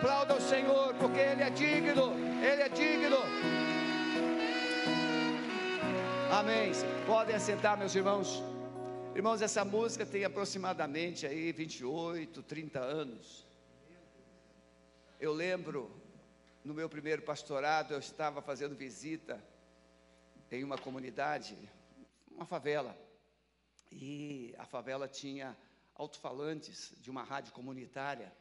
[0.00, 3.18] Aplauda o Senhor, porque Ele é digno, Ele é digno.
[6.32, 6.72] Amém.
[7.06, 8.42] Podem assentar, meus irmãos.
[9.14, 13.46] Irmãos, essa música tem aproximadamente aí 28, 30 anos.
[15.20, 15.94] Eu lembro,
[16.64, 19.38] no meu primeiro pastorado, eu estava fazendo visita
[20.50, 21.58] em uma comunidade,
[22.30, 22.96] uma favela.
[23.92, 25.54] E a favela tinha
[25.94, 28.32] alto-falantes de uma rádio comunitária.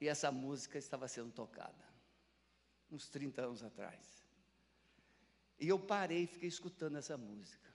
[0.00, 1.84] E essa música estava sendo tocada,
[2.90, 4.24] uns 30 anos atrás.
[5.58, 7.68] E eu parei e fiquei escutando essa música.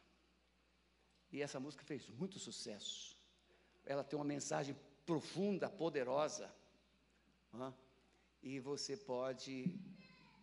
[1.31, 3.15] E essa música fez muito sucesso.
[3.85, 4.75] Ela tem uma mensagem
[5.05, 6.51] profunda, poderosa.
[8.41, 9.79] E você pode,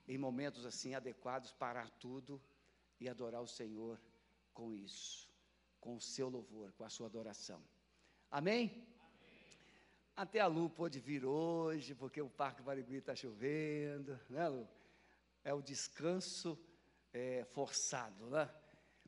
[0.06, 2.40] em momentos assim adequados, parar tudo
[3.00, 4.00] e adorar o Senhor
[4.54, 5.28] com isso,
[5.80, 7.60] com o seu louvor, com a sua adoração.
[8.30, 8.91] Amém?
[10.14, 14.68] Até a Lu pôde vir hoje, porque o Parque Barigui está chovendo, né, Lu?
[15.42, 16.58] É o descanso
[17.12, 18.48] é, forçado, né?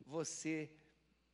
[0.07, 0.71] Você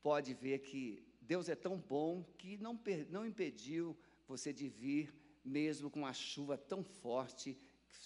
[0.03, 3.97] pode ver que Deus é tão bom que não, não impediu
[4.27, 7.59] você de vir, mesmo com a chuva tão forte,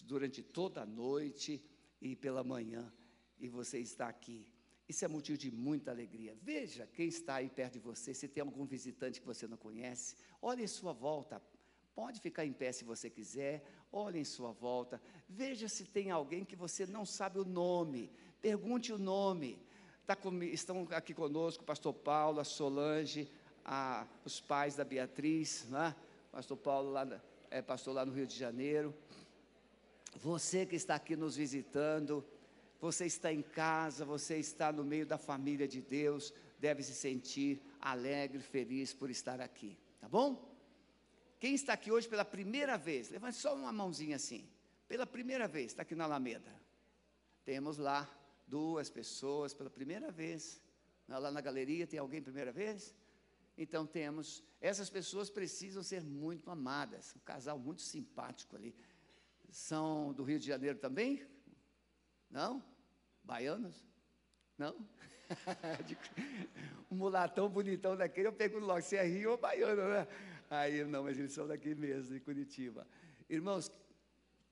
[0.05, 1.65] durante toda a noite
[2.01, 2.93] e pela manhã
[3.39, 4.47] e você está aqui.
[4.89, 6.37] Isso é motivo de muita alegria.
[6.43, 10.17] Veja quem está aí perto de você, se tem algum visitante que você não conhece,
[10.41, 11.43] olhe em sua volta.
[11.95, 15.01] Pode ficar em pé se você quiser, olhe em sua volta.
[15.29, 18.11] Veja se tem alguém que você não sabe o nome.
[18.43, 19.59] Pergunte o nome.
[20.05, 23.31] Tá com, estão aqui conosco o pastor Paulo, a Solange,
[23.65, 25.95] a, os pais da Beatriz, né?
[26.33, 28.93] pastor Paulo lá, é pastor lá no Rio de Janeiro.
[30.17, 32.25] Você que está aqui nos visitando,
[32.81, 37.63] você está em casa, você está no meio da família de Deus, deve se sentir
[37.81, 40.54] alegre, feliz por estar aqui, tá bom?
[41.45, 44.49] Quem está aqui hoje pela primeira vez, levante só uma mãozinha assim,
[44.89, 46.51] pela primeira vez, está aqui na Alameda.
[47.45, 48.09] Temos lá
[48.47, 50.59] duas pessoas pela primeira vez.
[51.07, 52.95] Lá na galeria tem alguém primeira vez?
[53.59, 58.75] Então temos, essas pessoas precisam ser muito amadas, um casal muito simpático ali.
[59.51, 61.27] São do Rio de Janeiro também?
[62.31, 62.65] Não?
[63.23, 63.85] Baianos?
[64.57, 64.75] Não?
[66.91, 70.09] um mulatão bonitão daquele, eu pergunto logo, se é Rio ou Baiano, né?
[70.51, 72.87] Aí, não, mas eles são daqui mesmo, de Curitiba.
[73.29, 73.71] Irmãos,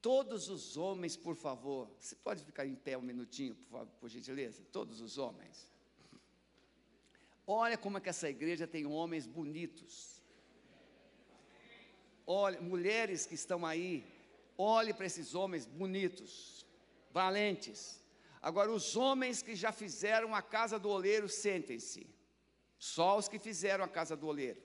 [0.01, 4.09] todos os homens, por favor, você pode ficar em pé um minutinho, por, favor, por
[4.09, 4.63] gentileza?
[4.73, 5.71] Todos os homens.
[7.47, 10.23] Olha como é que essa igreja tem homens bonitos.
[12.27, 14.05] Olha, mulheres que estão aí,
[14.57, 16.65] olhe para esses homens bonitos,
[17.11, 18.01] valentes.
[18.41, 22.07] Agora, os homens que já fizeram a casa do oleiro, sentem-se.
[22.79, 24.61] Só os que fizeram a casa do oleiro.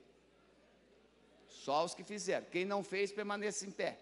[1.48, 2.46] Só os que fizeram.
[2.50, 3.98] Quem não fez, permaneça em pé.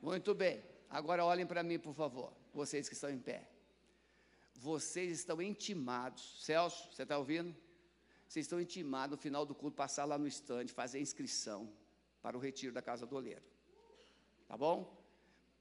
[0.00, 0.62] Muito bem.
[0.88, 2.32] Agora olhem para mim, por favor.
[2.52, 3.48] Vocês que estão em pé.
[4.54, 6.44] Vocês estão intimados.
[6.44, 7.54] Celso, você está ouvindo?
[8.28, 11.72] Vocês estão intimados no final do culto, passar lá no estande, fazer a inscrição
[12.22, 13.42] para o retiro da casa do oleiro.
[14.46, 15.02] Tá bom?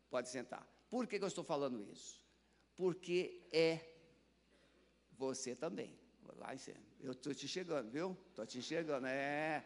[0.09, 0.67] Pode sentar.
[0.89, 2.23] Por que, que eu estou falando isso?
[2.75, 3.79] porque é
[5.11, 5.97] você também.
[6.37, 6.55] Lá
[6.99, 8.17] eu estou te chegando, viu?
[8.29, 9.05] Estou te enxergando.
[9.07, 9.63] É.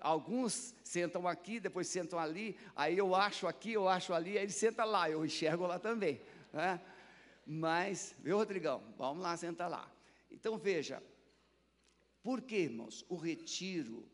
[0.00, 4.52] Alguns sentam aqui, depois sentam ali, aí eu acho aqui, eu acho ali, aí ele
[4.52, 6.20] senta lá, eu enxergo lá também.
[6.52, 6.80] Né?
[7.46, 8.82] Mas, viu, Rodrigão?
[8.96, 9.90] Vamos lá, senta lá.
[10.30, 11.02] Então veja,
[12.22, 13.04] por que, irmãos?
[13.08, 14.08] O retiro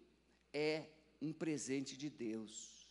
[0.52, 0.86] é
[1.20, 2.90] um presente de Deus.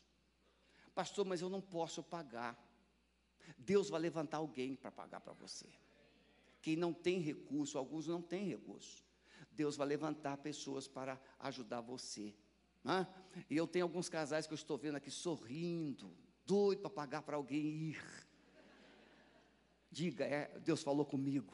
[0.95, 2.57] Pastor, mas eu não posso pagar.
[3.57, 5.67] Deus vai levantar alguém para pagar para você.
[6.61, 9.03] Quem não tem recurso, alguns não têm recurso.
[9.51, 12.33] Deus vai levantar pessoas para ajudar você.
[12.83, 13.07] Né?
[13.49, 16.11] E eu tenho alguns casais que eu estou vendo aqui sorrindo,
[16.45, 18.03] doido para pagar para alguém ir.
[19.91, 21.53] Diga, é, Deus falou comigo.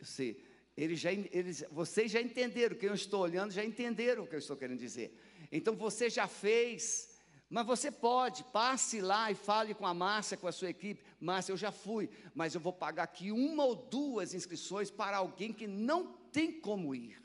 [0.00, 0.42] Sei,
[0.76, 4.38] eles já, eles, vocês já entenderam, quem eu estou olhando já entenderam o que eu
[4.38, 5.14] estou querendo dizer.
[5.52, 7.20] Então você já fez,
[7.50, 11.04] mas você pode, passe lá e fale com a Márcia, com a sua equipe.
[11.20, 15.52] Márcia, eu já fui, mas eu vou pagar aqui uma ou duas inscrições para alguém
[15.52, 17.20] que não tem como ir.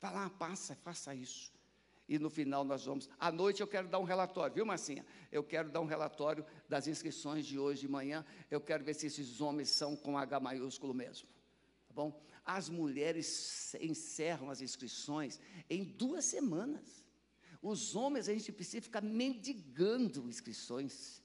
[0.00, 1.52] Vá lá, passa, faça isso.
[2.08, 3.08] E no final nós vamos.
[3.20, 5.06] À noite eu quero dar um relatório, viu, Marcinha?
[5.30, 8.26] Eu quero dar um relatório das inscrições de hoje de manhã.
[8.50, 11.28] Eu quero ver se esses homens são com H maiúsculo mesmo.
[11.86, 12.20] Tá bom?
[12.44, 15.38] As mulheres encerram as inscrições
[15.68, 17.04] em duas semanas.
[17.62, 21.22] Os homens, a gente precisa ficar mendigando inscrições.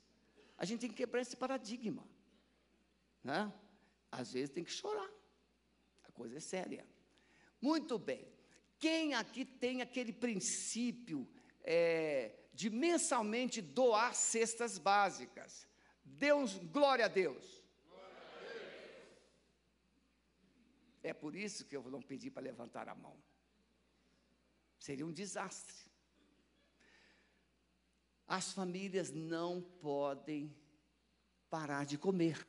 [0.58, 2.06] A gente tem que quebrar esse paradigma.
[3.24, 3.52] Né?
[4.12, 5.10] Às vezes tem que chorar.
[6.04, 6.86] A coisa é séria.
[7.60, 8.35] Muito bem.
[8.80, 11.28] Quem aqui tem aquele princípio
[11.64, 15.68] é, de mensalmente doar cestas básicas.
[16.04, 17.64] Deus, glória a Deus.
[21.04, 23.16] É por isso que eu não pedi para levantar a mão.
[24.80, 25.76] Seria um desastre.
[28.28, 30.56] As famílias não podem
[31.50, 32.48] parar de comer.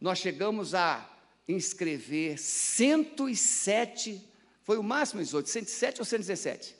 [0.00, 4.27] Nós chegamos a inscrever 107,
[4.68, 6.76] foi o máximo, Isoto, 107 ou 117?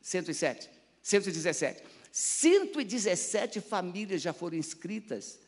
[0.00, 0.70] 107,
[1.02, 1.82] 117.
[2.12, 5.40] 117 famílias já foram inscritas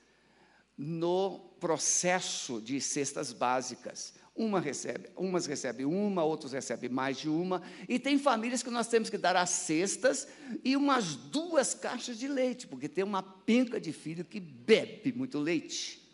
[0.77, 4.15] no processo de cestas básicas.
[4.35, 8.89] Uma recebe, umas recebem uma, outros recebem mais de uma, e tem famílias que nós
[8.89, 10.27] temos que dar as cestas
[10.65, 15.39] e umas duas caixas de leite, porque tem uma penca de filho que bebe muito
[15.39, 16.05] leite.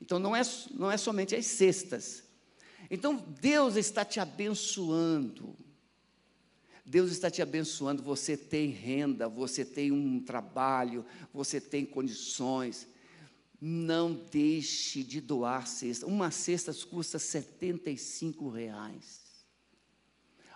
[0.00, 0.42] Então não é,
[0.72, 2.23] não é somente as cestas.
[2.94, 5.56] Então Deus está te abençoando.
[6.86, 12.86] Deus está te abençoando, você tem renda, você tem um trabalho, você tem condições.
[13.60, 16.06] Não deixe de doar cesta.
[16.06, 19.22] Uma cesta custa 75 reais.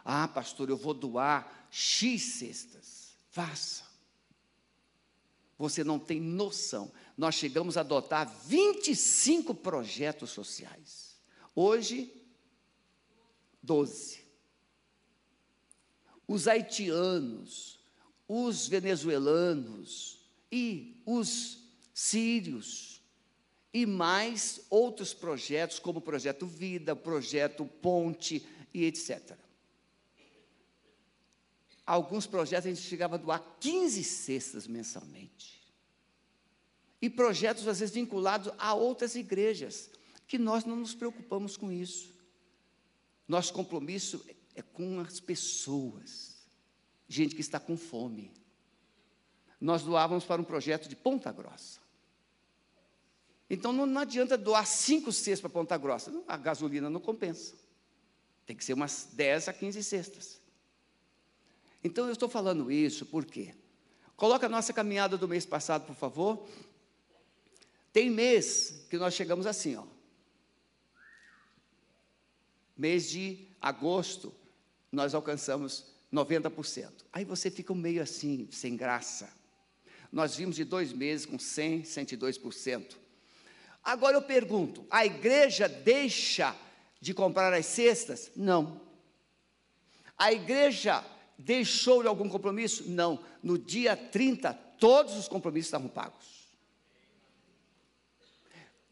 [0.05, 3.17] Ah, pastor, eu vou doar X cestas.
[3.31, 3.83] Faça.
[5.59, 6.93] Você não tem noção.
[7.17, 11.17] Nós chegamos a adotar 25 projetos sociais.
[11.53, 12.18] Hoje,
[13.69, 14.21] 12.
[16.27, 17.79] Os haitianos,
[18.27, 20.19] os venezuelanos
[20.51, 21.59] e os
[21.93, 23.03] sírios
[23.73, 29.37] e mais outros projetos, como o Projeto Vida, Projeto Ponte e etc.
[31.85, 35.59] Alguns projetos a gente chegava a doar 15 cestas mensalmente.
[37.01, 39.91] E projetos, às vezes, vinculados a outras igrejas,
[40.27, 42.18] que nós não nos preocupamos com isso.
[43.29, 46.37] Nosso compromisso é com as pessoas,
[47.07, 48.33] gente que está com fome.
[49.61, 51.79] Nós doávamos para um projeto de Ponta Grossa.
[53.51, 56.13] Então não, não adianta doar cinco cestas para Ponta Grossa.
[56.27, 57.55] A gasolina não compensa.
[58.47, 60.41] Tem que ser umas 10 a 15 cestas.
[61.85, 63.55] Então eu estou falando isso por quê?
[64.17, 66.47] Coloca a nossa caminhada do mês passado, por favor.
[67.93, 69.85] Tem mês que nós chegamos assim, ó.
[72.79, 74.33] Mês de agosto,
[74.93, 76.91] nós alcançamos 90%.
[77.13, 79.29] Aí você fica meio assim, sem graça.
[80.13, 82.97] Nós vimos de dois meses com 100, 102%.
[83.83, 86.55] Agora eu pergunto: a igreja deixa
[87.01, 88.31] de comprar as cestas?
[88.37, 88.81] Não.
[90.17, 91.05] A igreja
[91.37, 92.89] deixou de algum compromisso?
[92.89, 93.23] Não.
[93.43, 96.39] No dia 30, todos os compromissos estavam pagos.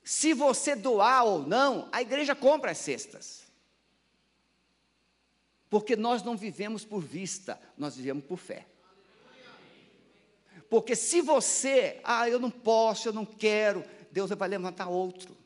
[0.05, 3.46] Se você doar ou não, a igreja compra as cestas.
[5.77, 8.65] Porque nós não vivemos por vista, nós vivemos por fé.
[10.71, 15.37] Porque se você, ah, eu não posso, eu não quero, Deus vai levantar outro.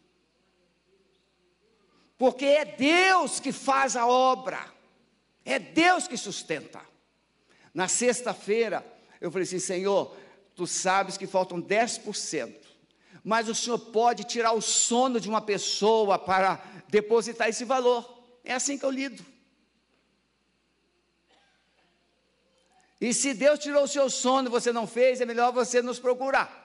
[2.17, 4.73] Porque é Deus que faz a obra,
[5.45, 6.81] é Deus que sustenta.
[7.75, 8.87] Na sexta-feira,
[9.21, 10.17] eu falei assim: Senhor,
[10.55, 12.55] tu sabes que faltam 10%,
[13.25, 18.23] mas o Senhor pode tirar o sono de uma pessoa para depositar esse valor.
[18.45, 19.30] É assim que eu lido.
[23.01, 25.99] E se Deus tirou o seu sono e você não fez, é melhor você nos
[25.99, 26.61] procurar.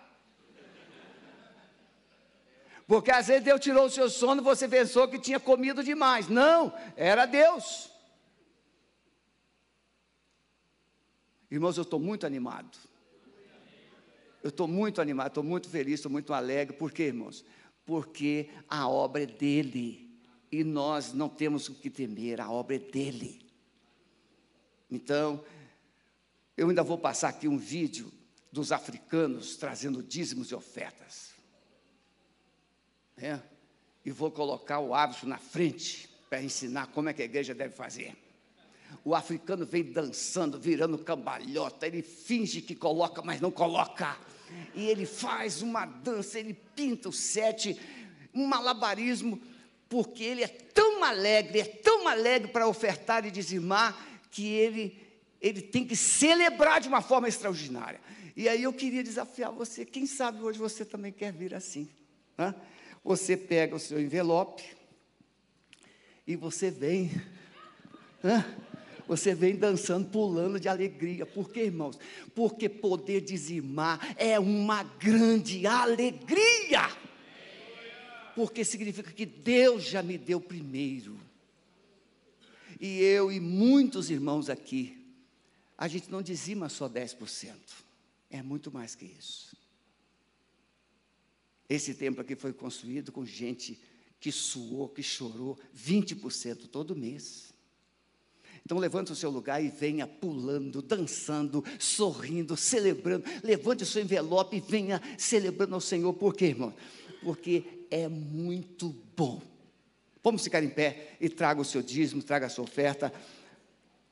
[2.88, 6.27] Porque às vezes Deus tirou o seu sono e você pensou que tinha comido demais.
[6.27, 7.89] Não, era Deus.
[11.50, 12.77] Irmãos, eu estou muito animado.
[14.44, 16.75] Eu estou muito animado, estou muito feliz, estou muito alegre.
[16.75, 17.44] Por quê, irmãos?
[17.86, 20.22] Porque a obra é dele.
[20.51, 23.44] E nós não temos o que temer, a obra é dele.
[24.92, 25.44] Então,
[26.57, 28.12] eu ainda vou passar aqui um vídeo
[28.51, 31.35] dos africanos trazendo dízimos e ofertas
[33.17, 33.41] né?
[34.03, 37.74] e vou colocar o hábito na frente para ensinar como é que a igreja deve
[37.74, 38.15] fazer.
[39.03, 44.17] O africano vem dançando, virando cambalhota, ele finge que coloca, mas não coloca.
[44.74, 47.79] E ele faz uma dança, ele pinta o sete,
[48.33, 49.41] um malabarismo,
[49.89, 55.04] porque ele é tão alegre, é tão alegre para ofertar e dizimar, que ele,
[55.46, 58.02] ele tem que celebrar de uma forma extraordinária.
[58.36, 61.88] E aí eu queria desafiar você, quem sabe hoje você também quer vir assim.
[62.36, 62.56] Né?
[63.04, 64.64] Você pega o seu envelope
[66.25, 67.12] e você vem,
[69.08, 71.28] você vem dançando, pulando de alegria.
[71.28, 72.00] Por quê, irmãos?
[72.34, 76.90] Porque poder dizimar é uma grande alegria.
[78.36, 81.16] Porque significa que Deus já me deu primeiro.
[82.82, 85.04] E eu e muitos irmãos aqui
[85.77, 87.53] a gente não dizima só 10%.
[88.29, 89.55] É muito mais que isso.
[91.67, 93.79] Esse templo aqui foi construído com gente
[94.20, 97.53] que suou, que chorou 20% todo mês.
[98.63, 103.25] Então levante o seu lugar e venha pulando, dançando, sorrindo, celebrando.
[103.44, 106.13] Levante o seu envelope e venha celebrando ao Senhor.
[106.13, 106.74] Por quê, irmão?
[107.22, 109.41] Porque é muito bom.
[110.24, 113.13] Vamos ficar em pé e traga o seu dízimo, traga a sua oferta.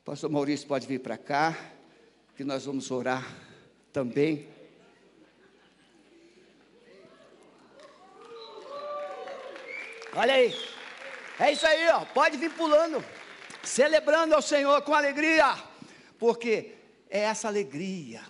[0.06, 1.58] Pastor Maurício pode vir para cá,
[2.36, 3.26] que nós vamos orar
[3.94, 4.50] também.
[10.14, 10.54] Olha aí.
[11.40, 12.02] É isso aí, ó.
[12.04, 13.02] Pode vir pulando,
[13.64, 15.56] celebrando ao Senhor com alegria,
[16.20, 16.74] porque
[17.10, 18.22] é essa alegria.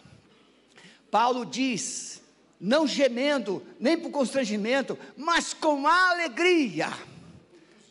[1.10, 2.22] Paulo diz,
[2.62, 6.94] não gemendo, nem por constrangimento, mas com alegria.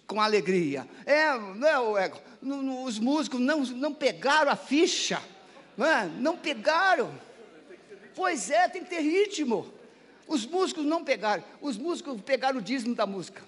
[0.07, 0.89] Com alegria.
[1.05, 2.13] É, não, é,
[2.43, 5.23] os músicos não, não pegaram a ficha,
[5.77, 6.07] não, é?
[6.07, 7.13] não pegaram.
[8.15, 9.73] Pois é, tem que ter ritmo.
[10.27, 13.43] Os músicos não pegaram, os músicos pegaram o dízimo da música.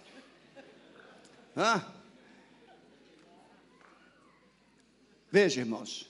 [5.30, 6.08] Veja, irmãos,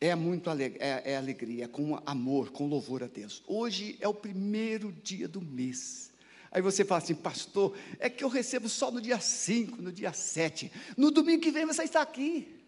[0.00, 3.42] é muito aleg é, é alegria, é com amor, com louvor a Deus.
[3.46, 6.09] Hoje é o primeiro dia do mês.
[6.52, 10.12] Aí você fala assim, pastor, é que eu recebo só no dia 5, no dia
[10.12, 10.70] 7.
[10.96, 12.60] No domingo que vem você está aqui.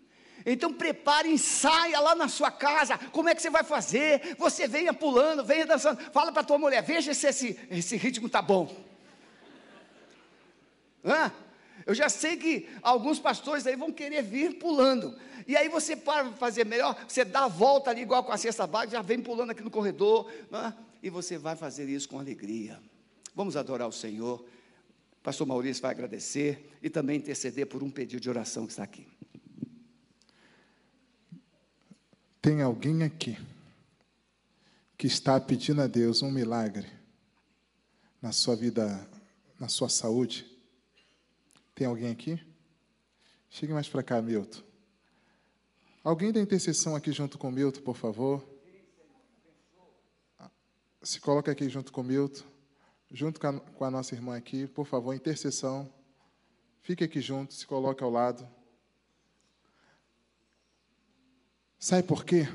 [0.47, 2.97] Então prepare, ensaia lá na sua casa.
[2.97, 4.37] Como é que você vai fazer?
[4.39, 6.01] Você venha pulando, venha dançando.
[6.13, 8.75] Fala para a tua mulher, veja se esse, esse ritmo está bom.
[11.05, 11.33] Hã?
[11.85, 15.19] Eu já sei que alguns pastores aí vão querer vir pulando.
[15.47, 18.65] E aí você para fazer melhor, você dá a volta ali igual com a cesta
[18.65, 20.31] básica, já vem pulando aqui no corredor,
[21.03, 22.79] e você vai fazer isso com alegria.
[23.35, 24.45] Vamos adorar o Senhor.
[25.23, 29.07] Pastor Maurício vai agradecer e também interceder por um pedido de oração que está aqui.
[32.41, 33.39] Tem alguém aqui
[34.99, 36.91] que está pedindo a Deus um milagre
[38.21, 39.09] na sua vida,
[39.59, 40.47] na sua saúde?
[41.75, 42.41] Tem alguém aqui?
[43.49, 44.61] Chegue mais para cá, Milton.
[46.03, 48.45] Alguém da intercessão aqui junto com Milton, por favor?
[51.01, 52.45] Se coloca aqui junto com Milton,
[53.13, 55.93] junto com a, com a nossa irmã aqui, por favor, intercessão.
[56.81, 58.49] Fique aqui junto, se coloque ao lado.
[61.79, 62.49] Sabe por quê?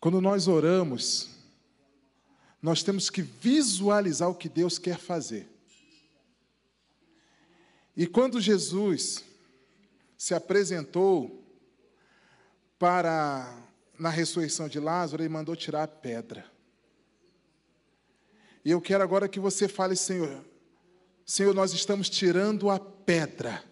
[0.00, 1.30] Quando nós oramos,
[2.62, 5.48] nós temos que visualizar o que Deus quer fazer.
[7.96, 9.24] E quando Jesus
[10.16, 11.44] se apresentou
[12.78, 13.64] para
[13.98, 16.57] na ressurreição de Lázaro, ele mandou tirar a pedra.
[18.68, 20.44] E eu quero agora que você fale, Senhor,
[21.24, 23.64] Senhor, nós estamos tirando a pedra.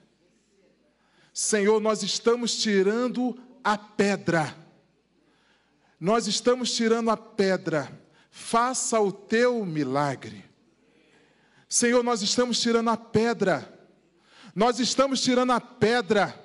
[1.35, 4.57] Senhor, nós estamos tirando a pedra.
[6.01, 7.93] Nós estamos tirando a pedra.
[8.31, 10.43] Faça o teu milagre.
[11.69, 13.71] Senhor, nós estamos tirando a pedra.
[14.55, 16.43] Nós estamos tirando a pedra.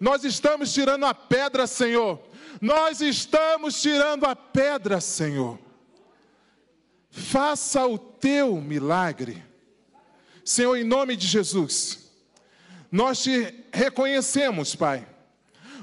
[0.00, 2.20] Nós estamos tirando a pedra, Senhor.
[2.60, 5.63] Nós estamos tirando a pedra, Senhor.
[7.14, 9.42] Faça o teu milagre.
[10.44, 12.10] Senhor, em nome de Jesus.
[12.90, 15.06] Nós te reconhecemos, Pai.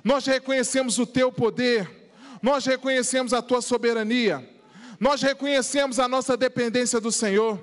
[0.04, 2.12] Nós reconhecemos o teu poder.
[2.42, 4.48] Nós reconhecemos a tua soberania.
[5.00, 7.60] Nós reconhecemos a nossa dependência do Senhor.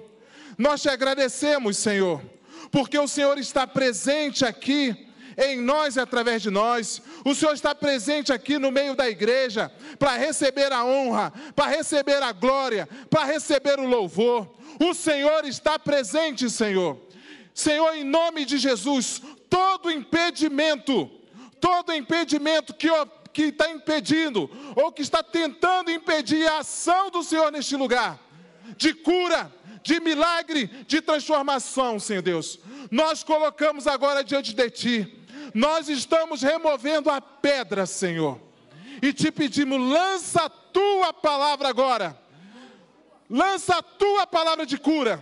[0.57, 2.23] Nós te agradecemos, Senhor
[2.71, 5.08] porque o Senhor está presente aqui
[5.39, 7.01] em nós e através de nós.
[7.25, 12.23] O Senhor está presente aqui no meio da igreja para receber a honra, para receber
[12.23, 14.53] a glória, para receber o louvor.
[14.81, 16.99] O Senhor está presente, Senhor.
[17.55, 21.11] Senhor, em nome de Jesus, todo impedimento,
[21.61, 22.89] todo impedimento que
[23.33, 28.19] que está impedindo ou que está tentando impedir a ação do Senhor neste lugar,
[28.77, 29.53] de cura,
[29.83, 32.59] de milagre, de transformação, Senhor Deus.
[32.91, 35.18] Nós colocamos agora diante de Ti,
[35.59, 38.41] nós estamos removendo a pedra, Senhor,
[39.03, 42.17] e te pedimos, lança a Tua palavra agora,
[43.29, 45.21] lança a Tua palavra de cura,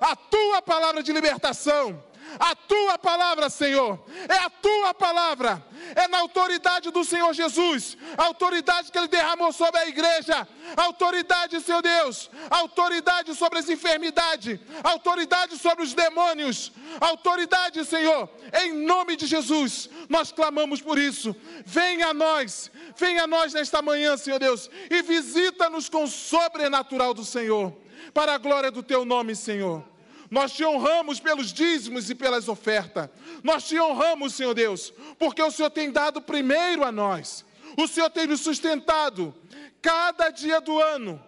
[0.00, 2.02] a Tua palavra de libertação,
[2.38, 3.98] a tua palavra, Senhor,
[4.28, 5.64] é a tua palavra,
[5.94, 11.60] é na autoridade do Senhor Jesus, a autoridade que Ele derramou sobre a igreja, autoridade,
[11.60, 18.28] Senhor Deus, autoridade sobre as enfermidades, autoridade sobre os demônios, autoridade, Senhor,
[18.62, 21.34] em nome de Jesus, nós clamamos por isso.
[21.64, 27.14] Venha a nós, venha a nós nesta manhã, Senhor Deus, e visita-nos com o sobrenatural
[27.14, 27.72] do Senhor,
[28.12, 29.93] para a glória do Teu nome, Senhor.
[30.34, 33.08] Nós te honramos pelos dízimos e pelas ofertas.
[33.40, 37.44] Nós te honramos, Senhor Deus, porque o Senhor tem dado primeiro a nós.
[37.76, 39.32] O Senhor tem nos sustentado
[39.80, 41.22] cada dia do ano,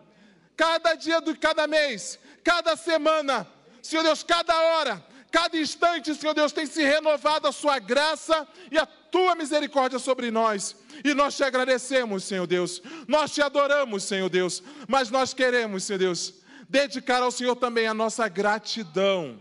[0.57, 3.47] cada dia de cada mês, cada semana.
[3.81, 8.77] Senhor Deus, cada hora, cada instante, Senhor Deus, tem se renovado a sua graça e
[8.77, 10.75] a tua misericórdia sobre nós.
[11.05, 12.83] E nós te agradecemos, Senhor Deus.
[13.07, 14.65] Nós te adoramos, Senhor Deus.
[14.89, 16.35] Mas nós queremos, Senhor Deus,
[16.69, 19.41] dedicar ao Senhor também a nossa gratidão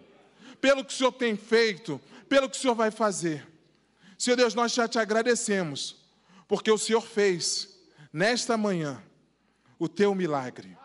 [0.61, 3.45] pelo que o Senhor tem feito, pelo que o Senhor vai fazer.
[4.17, 5.97] Senhor Deus, nós já te agradecemos,
[6.47, 7.77] porque o Senhor fez
[8.11, 9.03] nesta manhã
[9.77, 10.77] o teu milagre.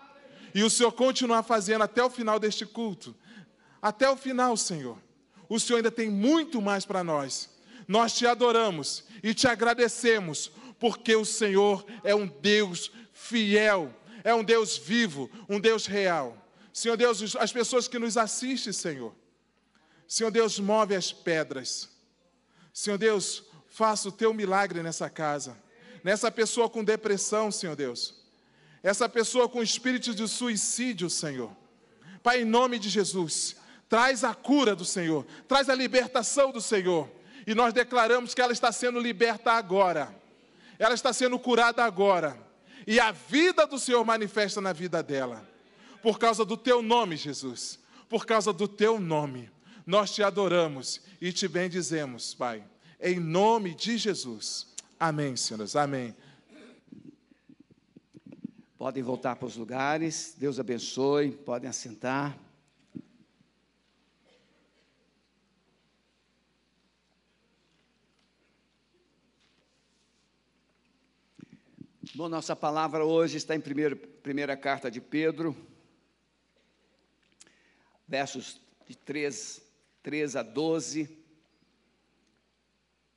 [0.54, 3.14] E o Senhor continuar fazendo até o final deste culto.
[3.80, 4.98] Até o final, Senhor.
[5.48, 7.48] O Senhor ainda tem muito mais para nós.
[7.86, 13.94] Nós te adoramos e te agradecemos, porque o Senhor é um Deus fiel,
[14.24, 16.36] é um Deus vivo, um Deus real.
[16.72, 19.14] Senhor Deus, as pessoas que nos assistem, Senhor.
[20.06, 21.88] Senhor Deus, move as pedras.
[22.72, 25.56] Senhor Deus, faça o teu milagre nessa casa.
[26.02, 28.14] Nessa pessoa com depressão, Senhor Deus.
[28.82, 31.54] Essa pessoa com espírito de suicídio, Senhor.
[32.22, 33.56] Pai, em nome de Jesus,
[33.88, 37.10] traz a cura do Senhor, traz a libertação do Senhor.
[37.46, 40.14] E nós declaramos que ela está sendo liberta agora.
[40.78, 42.38] Ela está sendo curada agora.
[42.86, 45.46] E a vida do Senhor manifesta na vida dela.
[46.02, 47.78] Por causa do teu nome, Jesus.
[48.08, 49.50] Por causa do teu nome.
[49.86, 52.64] Nós te adoramos e te bendizemos, Pai.
[53.00, 54.68] Em nome de Jesus.
[54.98, 55.76] Amém, senhores.
[55.76, 56.14] Amém.
[58.78, 60.34] Podem voltar para os lugares.
[60.38, 61.32] Deus abençoe.
[61.32, 62.38] Podem assentar.
[72.14, 75.54] Bom, nossa palavra hoje está em primeiro, primeira carta de Pedro,
[78.08, 79.60] versos de 3,
[80.02, 81.18] 3 a 12.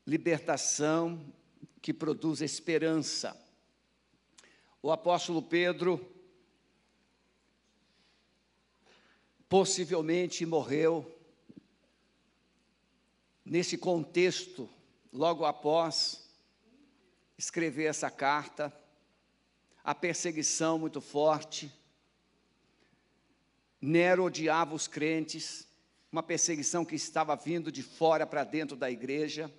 [0.06, 1.34] Libertação
[1.82, 3.42] que produz esperança.
[4.82, 6.06] O apóstolo Pedro
[9.48, 11.10] possivelmente morreu
[13.46, 14.70] nesse contexto,
[15.14, 16.23] logo após
[17.44, 18.74] escrever essa carta
[19.84, 21.70] a perseguição muito forte.
[23.82, 25.68] Nero odiava os crentes,
[26.10, 29.54] uma perseguição que estava vindo de fora para dentro da igreja.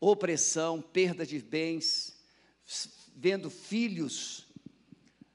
[0.00, 2.16] Opressão, perda de bens,
[3.14, 4.46] vendo filhos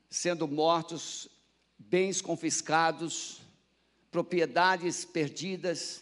[0.09, 1.29] sendo mortos,
[1.77, 3.39] bens confiscados,
[4.09, 6.01] propriedades perdidas.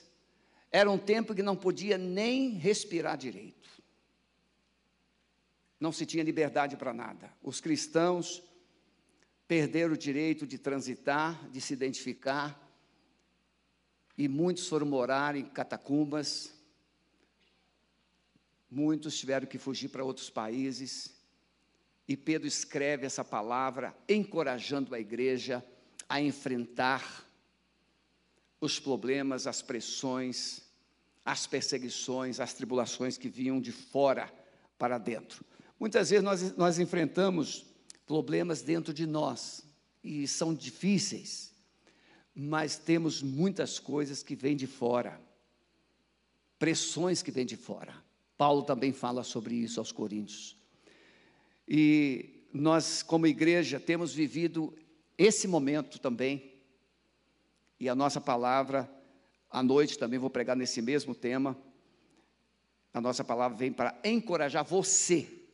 [0.71, 3.64] Era um tempo que não podia nem respirar direito
[5.79, 7.31] não se tinha liberdade para nada.
[7.41, 8.41] Os cristãos
[9.47, 12.61] perderam o direito de transitar, de se identificar,
[14.17, 16.53] e muitos foram morar em catacumbas,
[18.71, 21.13] muitos tiveram que fugir para outros países,
[22.07, 25.65] e Pedro escreve essa palavra encorajando a igreja
[26.07, 27.25] a enfrentar
[28.61, 30.61] os problemas, as pressões,
[31.23, 34.31] as perseguições, as tribulações que vinham de fora
[34.77, 35.43] para dentro.
[35.79, 37.65] Muitas vezes nós, nós enfrentamos
[38.05, 39.63] problemas dentro de nós
[40.03, 41.53] e são difíceis,
[42.33, 45.19] mas temos muitas coisas que vêm de fora,
[46.57, 47.95] pressões que vêm de fora.
[48.37, 50.55] Paulo também fala sobre isso aos Coríntios.
[51.67, 54.73] E nós, como igreja, temos vivido
[55.17, 56.53] esse momento também,
[57.79, 58.89] e a nossa palavra,
[59.49, 61.57] à noite também vou pregar nesse mesmo tema.
[62.93, 65.44] A nossa palavra vem para encorajar você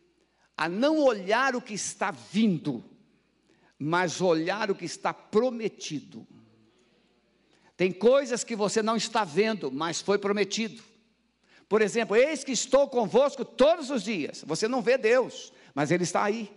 [0.61, 2.85] a não olhar o que está vindo,
[3.79, 6.27] mas olhar o que está prometido.
[7.75, 10.83] Tem coisas que você não está vendo, mas foi prometido.
[11.67, 14.43] Por exemplo, eis que estou convosco todos os dias.
[14.45, 16.55] Você não vê Deus, mas Ele está aí.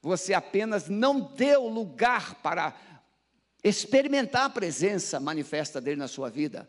[0.00, 2.74] Você apenas não deu lugar para
[3.62, 6.66] experimentar a presença manifesta dele na sua vida.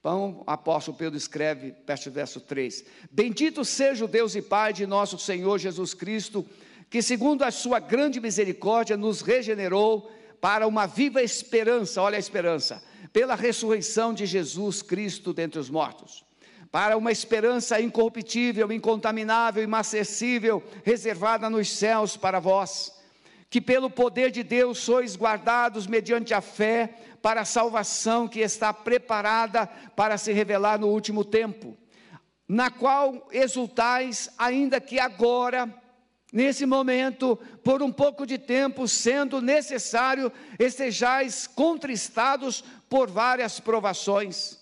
[0.00, 1.74] Então, o apóstolo Pedro escreve,
[2.12, 6.46] verso 3: Bendito seja o Deus e Pai de nosso Senhor Jesus Cristo,
[6.88, 12.82] que, segundo a sua grande misericórdia, nos regenerou para uma viva esperança, olha a esperança,
[13.12, 16.24] pela ressurreição de Jesus Cristo dentre os mortos,
[16.70, 22.97] para uma esperança incorruptível, incontaminável, inacessível, reservada nos céus para vós,
[23.50, 28.72] que pelo poder de Deus sois guardados mediante a fé para a salvação que está
[28.72, 31.76] preparada para se revelar no último tempo,
[32.46, 35.68] na qual exultais, ainda que agora,
[36.32, 44.58] nesse momento, por um pouco de tempo, sendo necessário, estejais contristados por várias provações,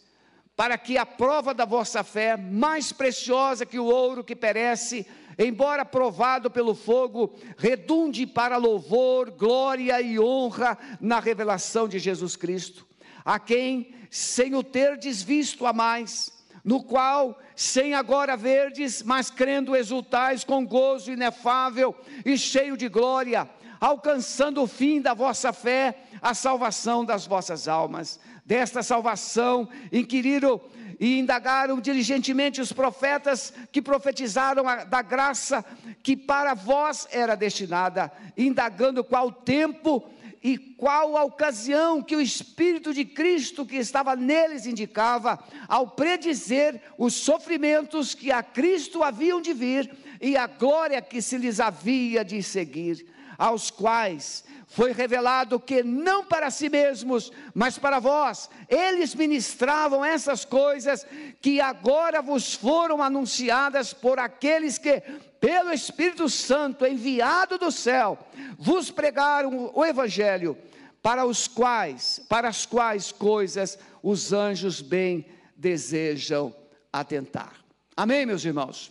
[0.54, 5.06] para que a prova da vossa fé, mais preciosa que o ouro que perece,
[5.38, 12.86] embora provado pelo fogo, redunde para louvor, glória e honra na revelação de Jesus Cristo,
[13.24, 16.32] a quem, sem o terdes visto a mais,
[16.64, 21.94] no qual, sem agora verdes, mas crendo exultais com gozo inefável
[22.24, 23.48] e cheio de glória,
[23.80, 28.18] alcançando o fim da vossa fé, a salvação das vossas almas.
[28.44, 30.60] Desta salvação inquiriram
[30.98, 35.64] e indagaram diligentemente os profetas que profetizaram a, da graça
[36.02, 40.08] que para vós era destinada, indagando qual tempo
[40.42, 46.80] e qual a ocasião que o Espírito de Cristo que estava neles indicava, ao predizer
[46.96, 52.24] os sofrimentos que a Cristo haviam de vir e a glória que se lhes havia
[52.24, 53.06] de seguir,
[53.36, 60.44] aos quais foi revelado que não para si mesmos, mas para vós, eles ministravam essas
[60.44, 61.06] coisas
[61.40, 65.00] que agora vos foram anunciadas por aqueles que
[65.40, 68.18] pelo Espírito Santo enviado do céu,
[68.58, 70.58] vos pregaram o evangelho,
[71.00, 75.24] para os quais, para as quais coisas os anjos bem
[75.56, 76.52] desejam
[76.92, 77.54] atentar.
[77.96, 78.90] Amém, meus irmãos.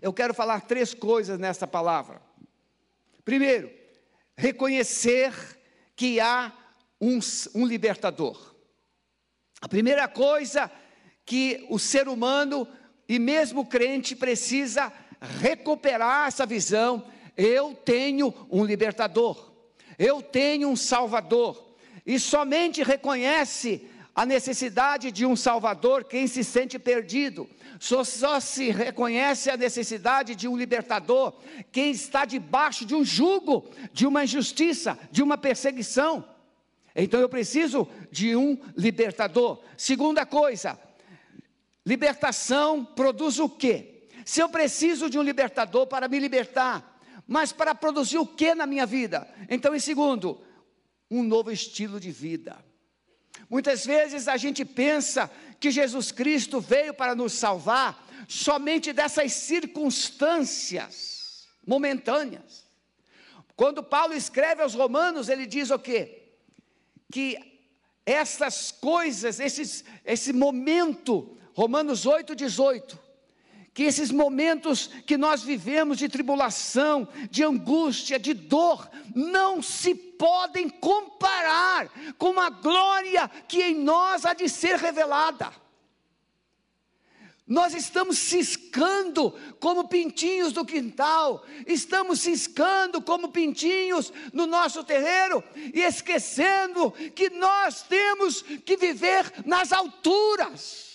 [0.00, 2.22] Eu quero falar três coisas nesta palavra.
[3.24, 3.68] Primeiro,
[4.38, 5.34] reconhecer
[5.96, 6.52] que há
[7.00, 7.18] um,
[7.56, 8.54] um libertador.
[9.60, 10.70] A primeira coisa
[11.26, 12.66] que o ser humano
[13.08, 14.92] e mesmo o crente precisa
[15.40, 17.04] recuperar essa visão.
[17.36, 19.52] Eu tenho um libertador,
[19.98, 21.74] eu tenho um salvador,
[22.06, 27.48] e somente reconhece a necessidade de um salvador quem se sente perdido.
[27.78, 31.34] Só, só se reconhece a necessidade de um libertador
[31.70, 36.24] quem está debaixo de um jugo, de uma injustiça, de uma perseguição.
[36.96, 39.60] Então eu preciso de um libertador.
[39.76, 40.76] Segunda coisa,
[41.86, 44.08] libertação produz o quê?
[44.24, 48.66] Se eu preciso de um libertador para me libertar, mas para produzir o que na
[48.66, 49.28] minha vida?
[49.48, 50.42] Então, em segundo,
[51.08, 52.66] um novo estilo de vida.
[53.48, 61.48] Muitas vezes a gente pensa que Jesus Cristo veio para nos salvar somente dessas circunstâncias
[61.66, 62.68] momentâneas.
[63.56, 66.34] Quando Paulo escreve aos Romanos, ele diz o quê?
[67.10, 67.62] Que
[68.04, 73.07] essas coisas, esses, esse momento, Romanos 8, 18,
[73.78, 80.68] que esses momentos que nós vivemos de tribulação, de angústia, de dor, não se podem
[80.68, 81.88] comparar
[82.18, 85.52] com a glória que em nós há de ser revelada.
[87.46, 95.40] Nós estamos ciscando como pintinhos do quintal, estamos ciscando como pintinhos no nosso terreiro
[95.72, 100.87] e esquecendo que nós temos que viver nas alturas.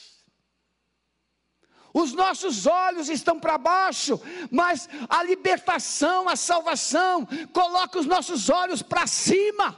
[1.93, 8.81] Os nossos olhos estão para baixo, mas a libertação, a salvação, coloca os nossos olhos
[8.81, 9.77] para cima.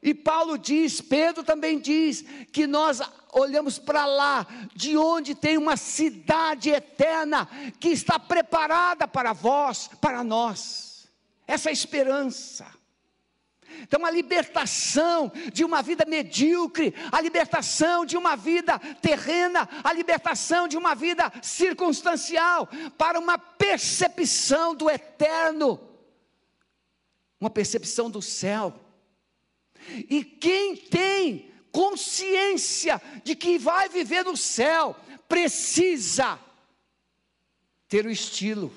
[0.00, 3.00] E Paulo diz, Pedro também diz, que nós
[3.32, 7.48] olhamos para lá, de onde tem uma cidade eterna
[7.80, 11.08] que está preparada para vós, para nós.
[11.44, 12.77] Essa é esperança.
[13.82, 20.66] Então, a libertação de uma vida medíocre, a libertação de uma vida terrena, a libertação
[20.66, 25.80] de uma vida circunstancial, para uma percepção do eterno,
[27.40, 28.74] uma percepção do céu.
[30.08, 34.96] E quem tem consciência de que vai viver no céu,
[35.28, 36.38] precisa
[37.88, 38.72] ter o estilo.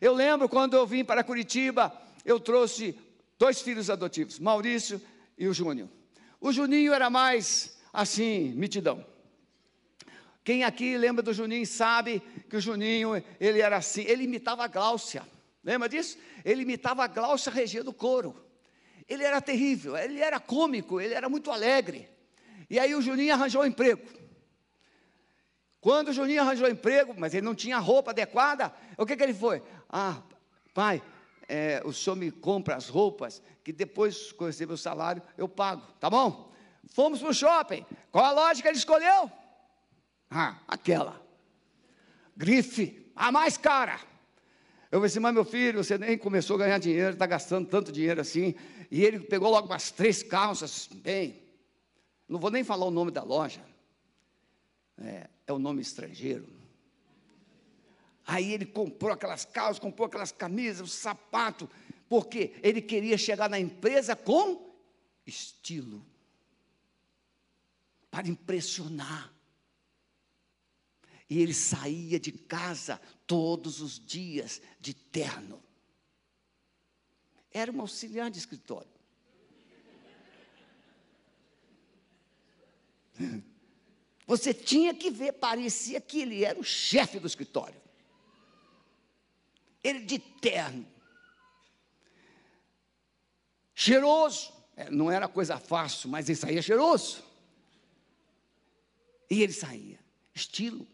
[0.00, 2.98] Eu lembro quando eu vim para Curitiba, eu trouxe
[3.42, 5.02] dois filhos adotivos, Maurício
[5.36, 5.88] e o Júnior.
[6.40, 9.04] O Juninho era mais assim, mitidão.
[10.44, 14.68] Quem aqui lembra do Juninho sabe que o Juninho, ele era assim, ele imitava a
[14.68, 15.26] Gláucia.
[15.64, 16.16] Lembra disso?
[16.44, 18.32] Ele imitava a Gláucia Regia do Coro.
[19.08, 22.08] Ele era terrível, ele era cômico, ele era muito alegre.
[22.70, 24.06] E aí o Juninho arranjou um emprego.
[25.80, 29.22] Quando o Juninho arranjou um emprego, mas ele não tinha roupa adequada, o que, que
[29.24, 29.60] ele foi?
[29.88, 30.22] Ah,
[30.72, 31.02] pai,
[31.52, 35.46] é, o senhor me compra as roupas, que depois que eu receber o salário, eu
[35.46, 36.50] pago, tá bom?
[36.86, 37.84] Fomos para o shopping.
[38.10, 39.30] Qual a loja que ele escolheu?
[40.30, 41.20] Ah, aquela.
[42.34, 44.00] Grife, a mais cara.
[44.90, 47.92] Eu falei assim, mas meu filho, você nem começou a ganhar dinheiro, está gastando tanto
[47.92, 48.54] dinheiro assim.
[48.90, 51.42] E ele pegou logo umas três calças, bem,
[52.26, 53.60] não vou nem falar o nome da loja,
[54.98, 56.46] é, é o nome estrangeiro.
[58.26, 61.68] Aí ele comprou aquelas calças, comprou aquelas camisas, o sapato,
[62.08, 64.72] porque ele queria chegar na empresa com
[65.26, 66.04] estilo
[68.10, 69.32] para impressionar.
[71.28, 75.62] E ele saía de casa todos os dias de terno.
[77.50, 78.92] Era um auxiliar de escritório.
[84.26, 87.81] Você tinha que ver, parecia que ele era o chefe do escritório.
[89.82, 90.86] Ele de terno.
[93.74, 94.52] Cheiroso.
[94.76, 97.22] É, não era coisa fácil, mas ele saía cheiroso.
[99.28, 99.98] E ele saía.
[100.34, 100.86] Estilo.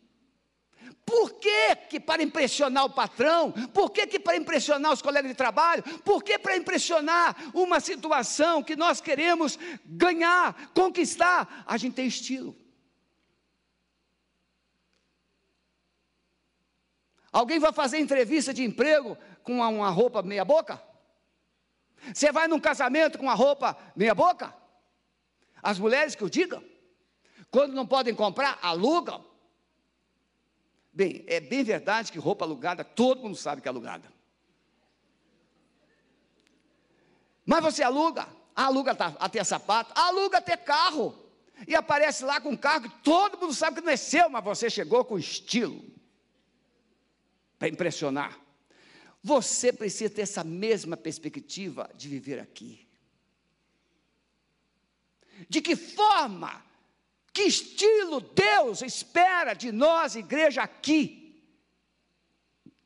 [1.05, 3.51] Por que, que para impressionar o patrão?
[3.73, 5.83] Por que, que para impressionar os colegas de trabalho?
[6.05, 11.65] Por que para impressionar uma situação que nós queremos ganhar, conquistar?
[11.67, 12.55] A gente tem estilo.
[17.39, 20.83] Alguém vai fazer entrevista de emprego com uma roupa meia boca?
[22.13, 24.53] Você vai num casamento com uma roupa meia boca?
[25.63, 26.61] As mulheres que o digam?
[27.49, 29.25] Quando não podem comprar, alugam.
[30.93, 34.13] Bem, é bem verdade que roupa alugada, todo mundo sabe que é alugada.
[37.47, 41.15] Mas você aluga, aluga até sapato, aluga até carro.
[41.69, 44.43] E aparece lá com um carro que todo mundo sabe que não é seu, mas
[44.43, 45.98] você chegou com estilo.
[47.59, 48.39] Para impressionar.
[49.23, 52.87] Você precisa ter essa mesma perspectiva de viver aqui.
[55.49, 56.65] De que forma
[57.33, 61.41] que estilo Deus espera de nós, igreja, aqui,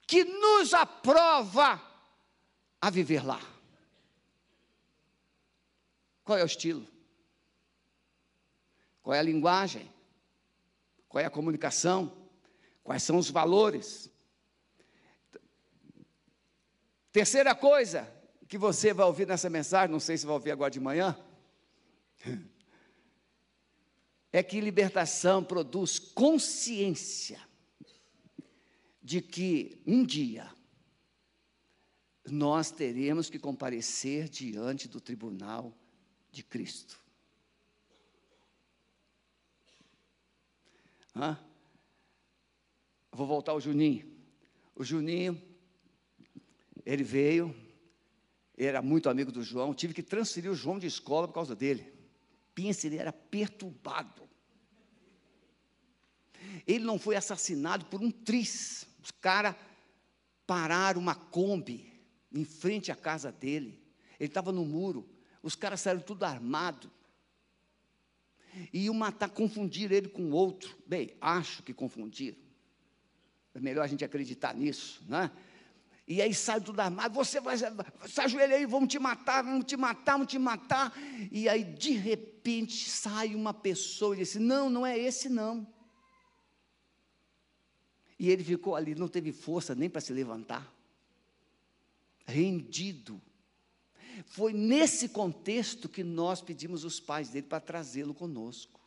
[0.07, 1.81] que nos aprova
[2.81, 3.41] a viver lá?
[6.23, 6.87] Qual é o estilo?
[9.03, 9.91] Qual é a linguagem?
[11.09, 12.31] Qual é a comunicação?
[12.85, 14.12] Quais são os valores?
[17.13, 18.11] Terceira coisa
[18.49, 21.15] que você vai ouvir nessa mensagem, não sei se vai ouvir agora de manhã,
[24.33, 27.39] é que libertação produz consciência
[29.03, 30.51] de que um dia
[32.31, 35.77] nós teremos que comparecer diante do tribunal
[36.31, 36.99] de Cristo.
[41.15, 41.39] Hã?
[43.11, 44.11] Vou voltar ao Juninho.
[44.75, 45.52] O Juninho,
[46.85, 47.55] ele veio,
[48.57, 51.93] era muito amigo do João, tive que transferir o João de escola por causa dele.
[52.55, 54.23] Pense, ele era perturbado.
[56.67, 58.87] Ele não foi assassinado por um tris.
[59.03, 59.55] Os caras
[60.47, 61.91] pararam uma Kombi
[62.33, 63.83] em frente à casa dele.
[64.19, 65.09] Ele estava no muro.
[65.43, 66.91] Os caras saíram tudo armado.
[68.73, 70.77] E iam matar, confundir ele com outro.
[70.87, 72.39] Bem, acho que confundiram.
[73.55, 75.31] É melhor a gente acreditar nisso, né?
[76.13, 79.79] E aí sai tudo armado, você vai, se ajoelha aí, vamos te matar, vamos te
[79.79, 80.93] matar, vamos te matar.
[81.31, 85.67] E aí, de repente, sai uma pessoa e diz: Não, não é esse não.
[88.19, 90.71] E ele ficou ali, não teve força nem para se levantar,
[92.27, 93.19] rendido.
[94.27, 98.79] Foi nesse contexto que nós pedimos os pais dele para trazê-lo conosco.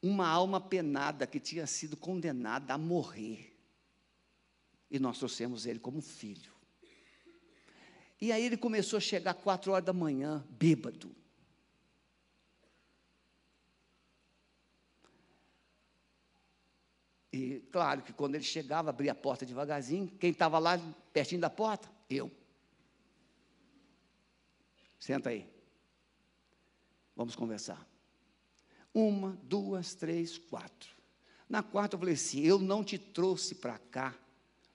[0.00, 3.53] Uma alma penada que tinha sido condenada a morrer
[4.90, 6.52] e nós trouxemos ele como filho.
[8.20, 11.14] E aí ele começou a chegar quatro horas da manhã, bêbado.
[17.32, 20.06] E claro que quando ele chegava, abria a porta devagarzinho.
[20.20, 20.78] Quem estava lá
[21.12, 21.90] pertinho da porta?
[22.08, 22.30] Eu.
[25.00, 25.46] Senta aí.
[27.16, 27.84] Vamos conversar.
[28.94, 30.90] Uma, duas, três, quatro.
[31.48, 34.14] Na quarta eu falei assim: eu não te trouxe para cá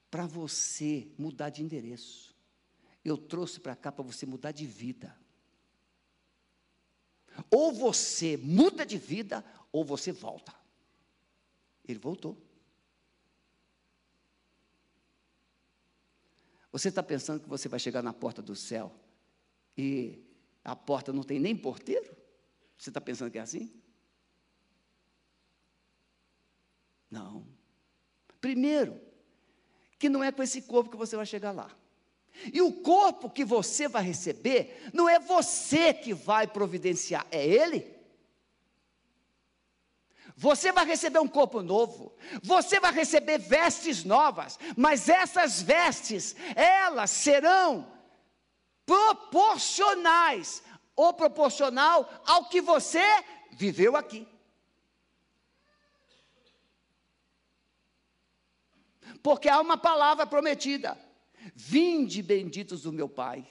[0.10, 2.36] para você mudar de endereço.
[3.04, 5.16] Eu trouxe para cá para você mudar de vida.
[7.50, 10.54] Ou você muda de vida, ou você volta.
[11.88, 12.38] Ele voltou.
[16.72, 18.94] Você está pensando que você vai chegar na porta do céu
[19.76, 20.24] e
[20.64, 22.16] a porta não tem nem porteiro?
[22.78, 23.74] Você está pensando que é assim?
[27.10, 27.46] Não.
[28.40, 29.02] Primeiro,
[30.00, 31.70] que não é com esse corpo que você vai chegar lá.
[32.54, 38.00] E o corpo que você vai receber, não é você que vai providenciar, é Ele.
[40.38, 47.12] Você vai receber um corpo novo, você vai receber vestes novas, mas essas vestes, elas
[47.12, 47.86] serão
[48.86, 50.64] proporcionais
[50.96, 53.04] ou proporcional ao que você
[53.52, 54.26] viveu aqui.
[59.22, 60.98] Porque há uma palavra prometida:
[61.56, 63.46] Vinde benditos do meu Pai.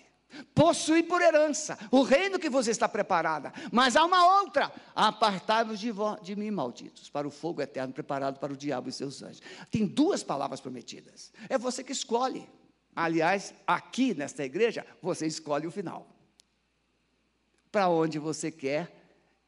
[0.54, 3.52] Possui por herança o reino que você está preparada.
[3.72, 5.90] Mas há uma outra: apartai-vos de,
[6.22, 9.42] de mim, malditos, para o fogo eterno preparado para o diabo e seus anjos.
[9.70, 11.32] Tem duas palavras prometidas.
[11.48, 12.48] É você que escolhe.
[12.94, 16.06] Aliás, aqui nesta igreja, você escolhe o final.
[17.70, 18.92] Para onde você quer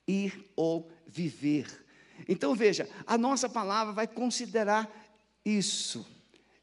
[0.06, 1.84] ir ou viver.
[2.28, 4.88] Então veja, a nossa palavra vai considerar
[5.44, 6.06] isso.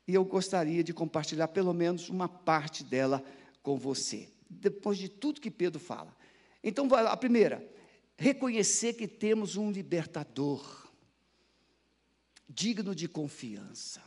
[0.07, 3.23] E eu gostaria de compartilhar pelo menos uma parte dela
[3.61, 6.15] com você, depois de tudo que Pedro fala.
[6.63, 7.67] Então, a primeira,
[8.17, 10.89] reconhecer que temos um libertador,
[12.47, 14.01] digno de confiança.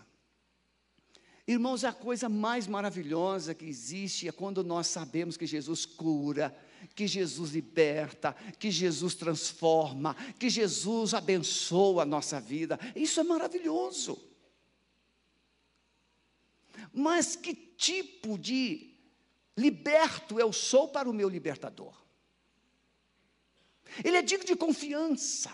[1.46, 6.56] Irmãos, a coisa mais maravilhosa que existe é quando nós sabemos que Jesus cura,
[6.94, 12.78] que Jesus liberta, que Jesus transforma, que Jesus abençoa a nossa vida.
[12.94, 14.29] Isso é maravilhoso.
[16.92, 18.90] Mas que tipo de
[19.60, 21.94] Liberto eu sou para o meu libertador.
[24.02, 25.50] Ele é digno de confiança.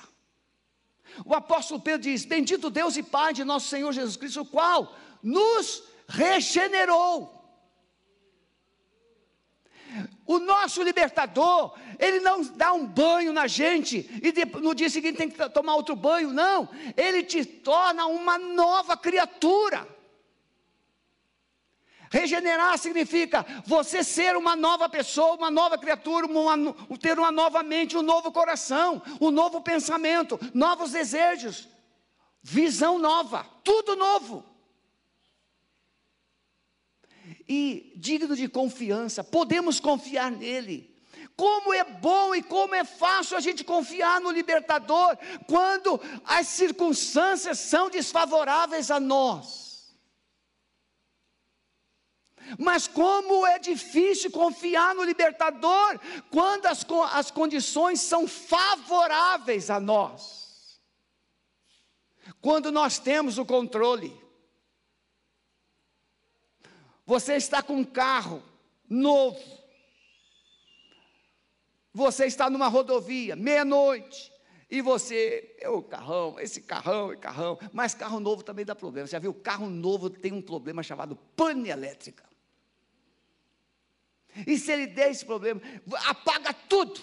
[1.25, 4.95] O apóstolo Pedro diz: Bendito Deus e Pai de nosso Senhor Jesus Cristo, o qual
[5.23, 7.35] nos regenerou.
[10.27, 15.31] O nosso libertador, ele não dá um banho na gente e no dia seguinte tem
[15.31, 16.69] que tomar outro banho, não.
[16.97, 19.96] Ele te torna uma nova criatura.
[22.11, 27.97] Regenerar significa você ser uma nova pessoa, uma nova criatura, uma, ter uma nova mente,
[27.97, 31.69] um novo coração, um novo pensamento, novos desejos,
[32.43, 34.45] visão nova, tudo novo.
[37.49, 40.95] E digno de confiança, podemos confiar nele.
[41.37, 47.59] Como é bom e como é fácil a gente confiar no libertador quando as circunstâncias
[47.59, 49.66] são desfavoráveis a nós.
[52.59, 55.99] Mas como é difícil confiar no libertador
[56.31, 60.81] quando as, as condições são favoráveis a nós.
[62.41, 64.15] Quando nós temos o controle.
[67.05, 68.43] Você está com um carro
[68.89, 69.41] novo.
[71.93, 74.33] Você está numa rodovia, meia-noite.
[74.69, 79.07] E você, é o carrão, esse carrão e carrão, mas carro novo também dá problema.
[79.07, 82.25] Você já viu, carro novo tem um problema chamado pane elétrica.
[84.47, 85.61] E se ele der esse problema,
[86.07, 87.01] apaga tudo.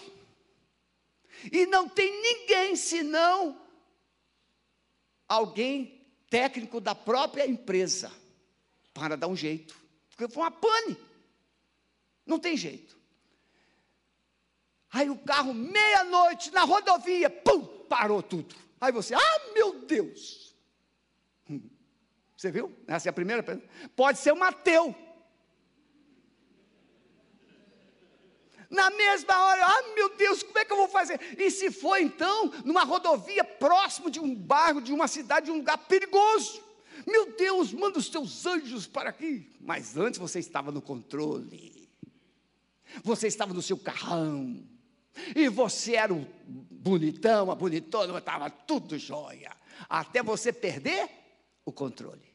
[1.50, 3.60] E não tem ninguém senão
[5.28, 8.12] alguém técnico da própria empresa
[8.92, 9.76] para dar um jeito.
[10.10, 10.96] Porque foi uma pane.
[12.24, 12.96] Não tem jeito.
[14.90, 18.54] Aí o carro, meia-noite, na rodovia, pum, parou tudo.
[18.80, 20.54] Aí você, ah, meu Deus.
[22.36, 22.72] Você viu?
[22.86, 23.42] Essa é a primeira.
[23.96, 24.94] Pode ser um ateu.
[28.74, 31.20] Na mesma hora, ah meu Deus, como é que eu vou fazer?
[31.38, 35.58] E se for então numa rodovia próximo de um bairro, de uma cidade, de um
[35.58, 36.60] lugar perigoso?
[37.06, 39.48] Meu Deus, manda os teus anjos para aqui.
[39.60, 41.88] Mas antes você estava no controle.
[43.04, 44.66] Você estava no seu carrão.
[45.36, 49.52] E você era um bonitão, uma bonitona, estava tudo jóia.
[49.88, 51.08] Até você perder
[51.64, 52.34] o controle.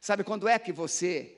[0.00, 1.36] Sabe quando é que você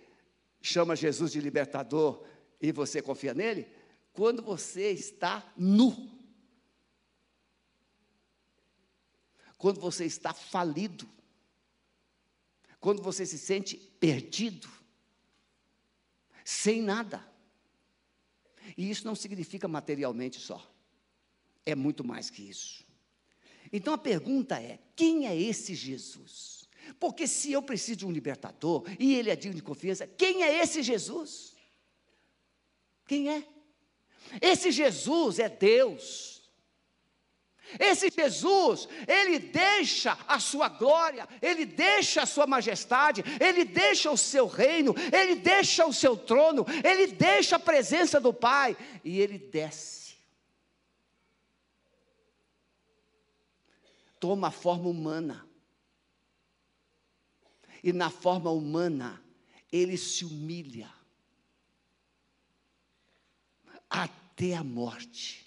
[0.60, 2.22] chama Jesus de libertador
[2.62, 3.66] e você confia nele?
[4.12, 6.08] Quando você está nu.
[9.58, 11.08] Quando você está falido.
[12.78, 14.68] Quando você se sente perdido.
[16.44, 17.28] Sem nada.
[18.76, 20.72] E isso não significa materialmente só.
[21.66, 22.84] É muito mais que isso.
[23.72, 26.68] Então a pergunta é: quem é esse Jesus?
[27.00, 30.62] Porque se eu preciso de um libertador e ele é digno de confiança, quem é
[30.62, 31.51] esse Jesus?
[33.06, 33.46] Quem é?
[34.40, 36.32] Esse Jesus é Deus.
[37.78, 44.16] Esse Jesus, ele deixa a sua glória, ele deixa a sua majestade, ele deixa o
[44.16, 49.38] seu reino, ele deixa o seu trono, ele deixa a presença do Pai e ele
[49.38, 50.16] desce.
[54.20, 55.48] Toma a forma humana.
[57.82, 59.20] E na forma humana,
[59.72, 60.92] ele se humilha
[63.92, 65.46] até a morte.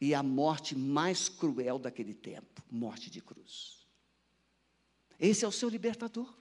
[0.00, 3.86] E a morte mais cruel daquele tempo morte de cruz.
[5.18, 6.34] Esse é o seu libertador.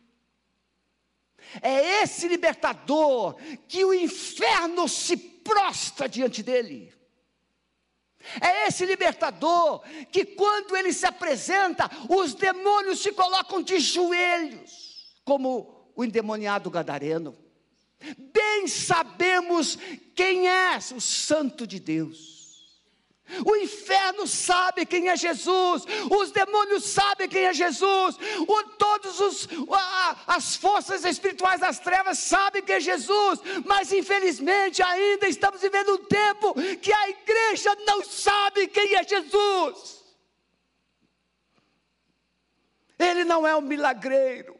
[1.62, 3.36] É esse libertador
[3.68, 6.94] que o inferno se prostra diante dele.
[8.42, 15.92] É esse libertador que, quando ele se apresenta, os demônios se colocam de joelhos, como
[15.96, 17.38] o endemoniado gadareno.
[18.18, 19.78] Bem sabemos
[20.16, 22.34] quem é o Santo de Deus.
[23.46, 29.48] O inferno sabe quem é Jesus, os demônios sabem quem é Jesus, o, todos os,
[30.28, 36.06] as forças espirituais das trevas sabem quem é Jesus, mas infelizmente ainda estamos vivendo um
[36.06, 40.04] tempo que a igreja não sabe quem é Jesus.
[43.00, 44.60] Ele não é um milagreiro,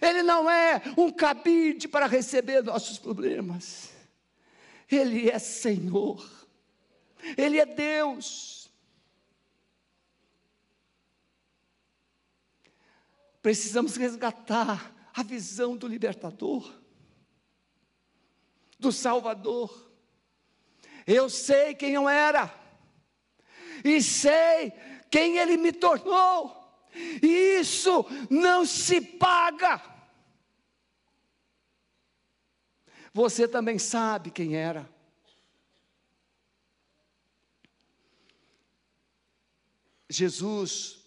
[0.00, 3.90] ele não é um cabide para receber nossos problemas,
[4.90, 6.36] ele é Senhor.
[7.36, 8.70] Ele é Deus.
[13.40, 16.70] Precisamos resgatar a visão do libertador,
[18.78, 19.90] do Salvador.
[21.06, 22.52] Eu sei quem eu era,
[23.84, 24.72] e sei
[25.08, 26.55] quem Ele me tornou,
[27.22, 29.82] e isso não se paga.
[33.12, 34.88] Você também sabe quem era.
[40.08, 40.98] Jesus,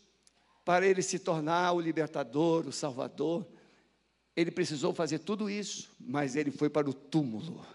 [0.65, 3.47] para ele se tornar o libertador, o salvador,
[4.35, 7.65] ele precisou fazer tudo isso, mas ele foi para o túmulo.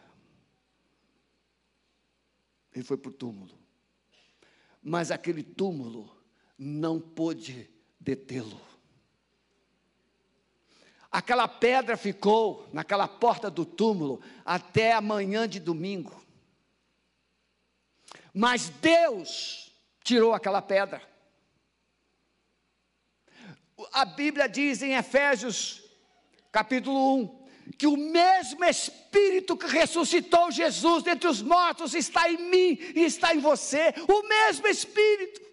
[2.74, 3.56] Ele foi para o túmulo.
[4.82, 6.14] Mas aquele túmulo
[6.58, 7.70] não pôde
[8.04, 8.60] detê-lo.
[11.10, 16.22] Aquela pedra ficou naquela porta do túmulo até a manhã de domingo.
[18.32, 21.14] Mas Deus tirou aquela pedra
[23.92, 25.82] a Bíblia diz em Efésios,
[26.52, 27.44] capítulo 1,
[27.78, 33.34] que o mesmo Espírito que ressuscitou Jesus dentre os mortos está em mim e está
[33.34, 35.43] em você, o mesmo Espírito.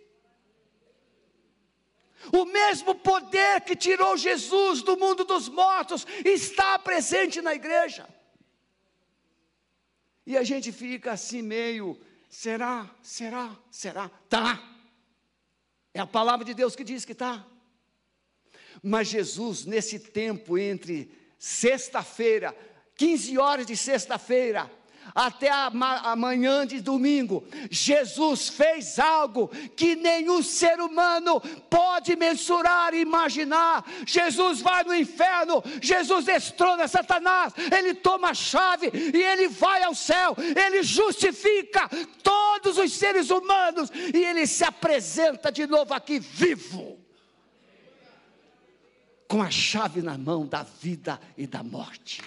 [2.32, 8.07] O mesmo poder que tirou Jesus do mundo dos mortos está presente na igreja.
[10.26, 11.99] E a gente fica assim meio,
[12.30, 14.09] será, será, será?
[14.30, 14.61] Tá.
[15.93, 17.45] É a palavra de Deus que diz que tá.
[18.82, 22.55] Mas Jesus, nesse tempo entre sexta-feira,
[22.95, 24.72] 15 horas de sexta-feira,
[25.14, 33.01] até a manhã de domingo, Jesus fez algo que nenhum ser humano pode mensurar e
[33.01, 33.86] imaginar.
[34.05, 39.95] Jesus vai no inferno, Jesus destrona Satanás, ele toma a chave e ele vai ao
[39.95, 41.89] céu, ele justifica
[42.24, 47.01] todos os seres humanos e ele se apresenta de novo aqui vivo
[49.32, 52.22] com a chave na mão da vida e da morte.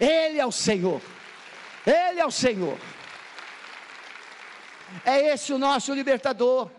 [0.00, 1.00] Ele é o Senhor.
[1.88, 2.78] Ele é o Senhor.
[5.04, 6.70] É esse o nosso libertador.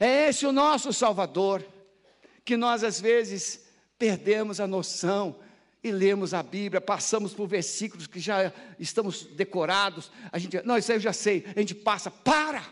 [0.00, 1.64] É esse o nosso salvador.
[2.44, 3.64] Que nós às vezes
[3.96, 5.38] perdemos a noção
[5.82, 10.10] e lemos a Bíblia, passamos por versículos que já estamos decorados.
[10.30, 11.44] A gente, não, isso aí eu já sei.
[11.56, 12.64] A gente passa, para.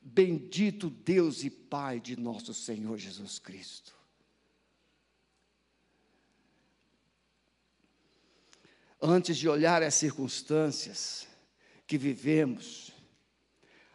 [0.00, 3.95] Bendito Deus e Pai de nosso Senhor Jesus Cristo.
[9.00, 11.26] Antes de olhar as circunstâncias
[11.86, 12.92] que vivemos,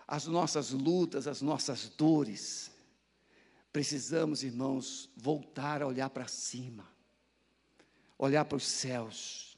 [0.07, 2.71] as nossas lutas, as nossas dores,
[3.71, 6.87] precisamos, irmãos, voltar a olhar para cima,
[8.17, 9.57] olhar para os céus.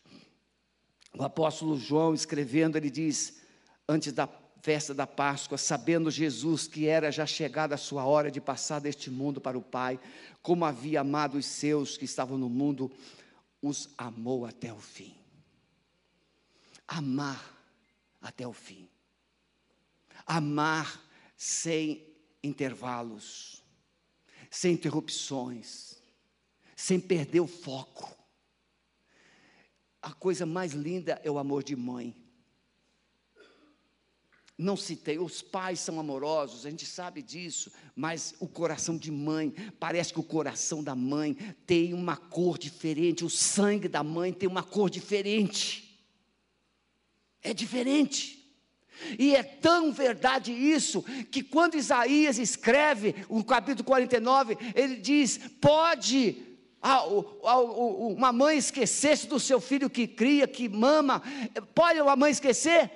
[1.17, 3.41] O apóstolo João, escrevendo, ele diz,
[3.87, 4.27] antes da
[4.61, 9.11] festa da Páscoa, sabendo Jesus que era já chegada a sua hora de passar deste
[9.11, 9.99] mundo para o Pai,
[10.41, 12.89] como havia amado os seus que estavam no mundo,
[13.61, 15.22] os amou até o fim
[16.97, 17.53] amar
[18.21, 18.89] até o fim.
[20.25, 21.01] Amar
[21.35, 22.07] sem
[22.43, 23.61] intervalos,
[24.49, 25.95] sem interrupções,
[26.75, 28.15] sem perder o foco.
[30.01, 32.15] A coisa mais linda é o amor de mãe.
[34.55, 39.51] Não citei, os pais são amorosos, a gente sabe disso, mas o coração de mãe,
[39.79, 41.33] parece que o coração da mãe
[41.65, 45.92] tem uma cor diferente, o sangue da mãe tem uma cor diferente.
[47.43, 48.41] É diferente.
[49.19, 56.37] E é tão verdade isso, que quando Isaías escreve o capítulo 49, ele diz: pode
[56.81, 61.21] a, a, uma mãe esquecer-se do seu filho que cria, que mama,
[61.73, 62.91] pode uma mãe esquecer?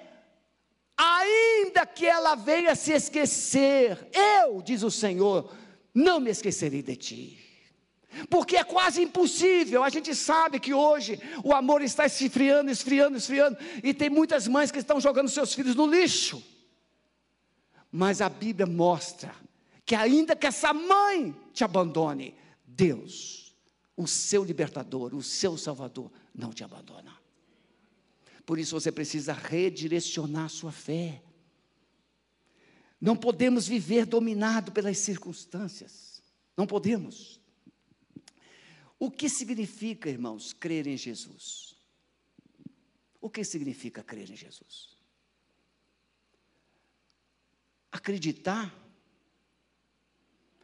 [0.98, 5.54] Ainda que ela venha se esquecer, eu, diz o Senhor,
[5.94, 7.47] não me esquecerei de ti.
[8.30, 9.84] Porque é quase impossível.
[9.84, 13.58] A gente sabe que hoje o amor está esfriando, esfriando, esfriando.
[13.84, 16.44] E tem muitas mães que estão jogando seus filhos no lixo.
[17.92, 19.34] Mas a Bíblia mostra
[19.86, 22.36] que, ainda que essa mãe te abandone,
[22.66, 23.56] Deus,
[23.96, 27.16] o seu libertador, o seu salvador, não te abandona.
[28.46, 31.22] Por isso você precisa redirecionar sua fé.
[33.00, 36.24] Não podemos viver dominado pelas circunstâncias.
[36.56, 37.37] Não podemos.
[39.00, 41.76] O que significa, irmãos, crer em Jesus?
[43.22, 44.98] O que significa crer em Jesus?
[47.92, 48.74] Acreditar,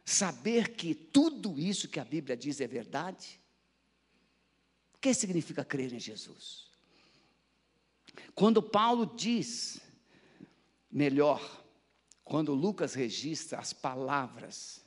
[0.04, 3.40] saber que tudo isso que a Bíblia diz é verdade.
[4.94, 6.70] O que significa crer em Jesus?
[8.34, 9.80] Quando Paulo diz,
[10.90, 11.64] melhor,
[12.24, 14.84] quando Lucas registra as palavras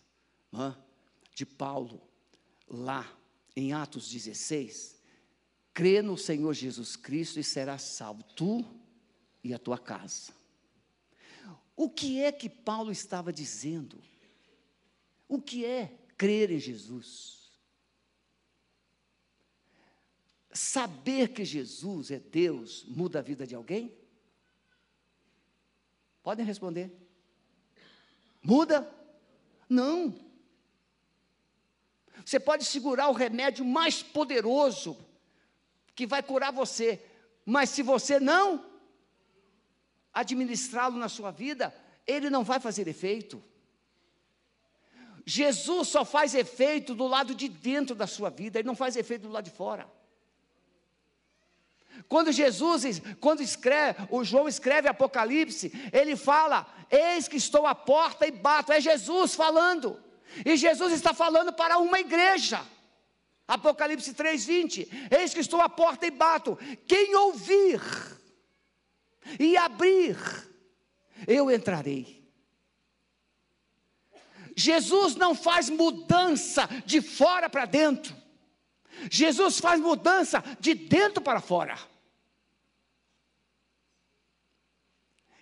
[1.33, 2.01] de Paulo
[2.67, 3.17] lá
[3.59, 5.01] em Atos 16,
[5.73, 8.63] crê no Senhor Jesus Cristo e serás salvo, tu
[9.43, 10.31] e a tua casa.
[11.75, 13.99] O que é que Paulo estava dizendo?
[15.27, 17.49] O que é crer em Jesus?
[20.53, 23.91] Saber que Jesus é Deus muda a vida de alguém?
[26.21, 26.95] Podem responder.
[28.43, 28.87] Muda?
[29.67, 30.26] Não.
[32.25, 34.97] Você pode segurar o remédio mais poderoso
[35.95, 37.01] que vai curar você,
[37.45, 38.65] mas se você não
[40.13, 41.73] administrá-lo na sua vida,
[42.05, 43.43] ele não vai fazer efeito.
[45.25, 49.23] Jesus só faz efeito do lado de dentro da sua vida, ele não faz efeito
[49.23, 49.89] do lado de fora.
[52.07, 58.27] Quando Jesus, quando escreve, o João escreve Apocalipse, ele fala: Eis que estou à porta
[58.27, 58.71] e bato.
[58.71, 59.99] É Jesus falando.
[60.45, 62.65] E Jesus está falando para uma igreja.
[63.47, 64.87] Apocalipse 3:20.
[65.09, 66.57] Eis que estou à porta e bato.
[66.85, 67.81] Quem ouvir
[69.39, 70.17] e abrir,
[71.27, 72.17] eu entrarei.
[74.55, 78.15] Jesus não faz mudança de fora para dentro.
[79.11, 81.77] Jesus faz mudança de dentro para fora.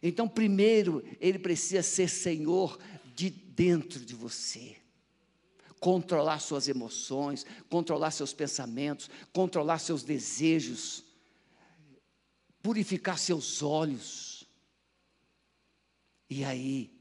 [0.03, 2.77] Então, primeiro, ele precisa ser Senhor
[3.55, 4.75] dentro de você.
[5.79, 11.03] Controlar suas emoções, controlar seus pensamentos, controlar seus desejos,
[12.61, 14.47] purificar seus olhos.
[16.29, 16.99] E aí,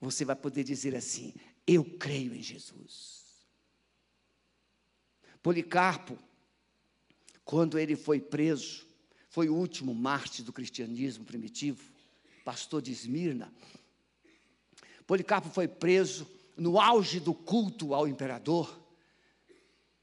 [0.00, 1.34] você vai poder dizer assim:
[1.66, 3.16] Eu creio em Jesus.
[5.42, 6.18] Policarpo,
[7.44, 8.84] quando ele foi preso,
[9.28, 11.92] foi o último mártir do cristianismo primitivo,
[12.44, 13.52] pastor de Esmirna.
[15.06, 16.26] Policarpo foi preso
[16.56, 18.80] no auge do culto ao imperador,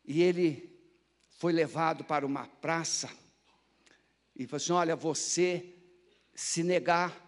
[0.06, 0.72] e ele
[1.40, 3.10] foi levado para uma praça,
[4.36, 5.76] e falou assim: Olha, você
[6.36, 7.22] se negar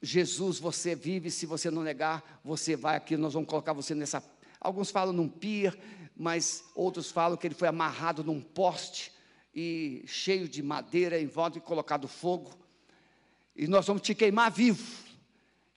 [0.00, 4.22] Jesus, você vive, se você não negar, você vai aqui, nós vamos colocar você nessa.
[4.60, 5.76] Alguns falam num pier,
[6.16, 9.10] mas outros falam que ele foi amarrado num poste
[9.54, 12.52] e cheio de madeira em volta e colocado fogo.
[13.56, 15.03] E nós vamos te queimar vivo.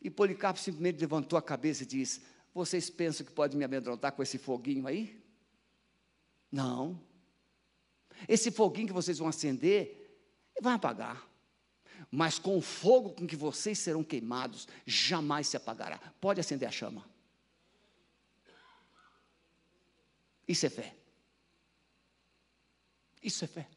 [0.07, 2.21] E Policarpo simplesmente levantou a cabeça e disse:
[2.53, 5.21] Vocês pensam que pode me amedrontar com esse foguinho aí?
[6.49, 6.97] Não.
[8.25, 10.17] Esse foguinho que vocês vão acender,
[10.61, 11.27] vai apagar.
[12.09, 15.97] Mas com o fogo com que vocês serão queimados, jamais se apagará.
[16.21, 17.05] Pode acender a chama.
[20.47, 20.95] Isso é fé.
[23.21, 23.67] Isso é fé.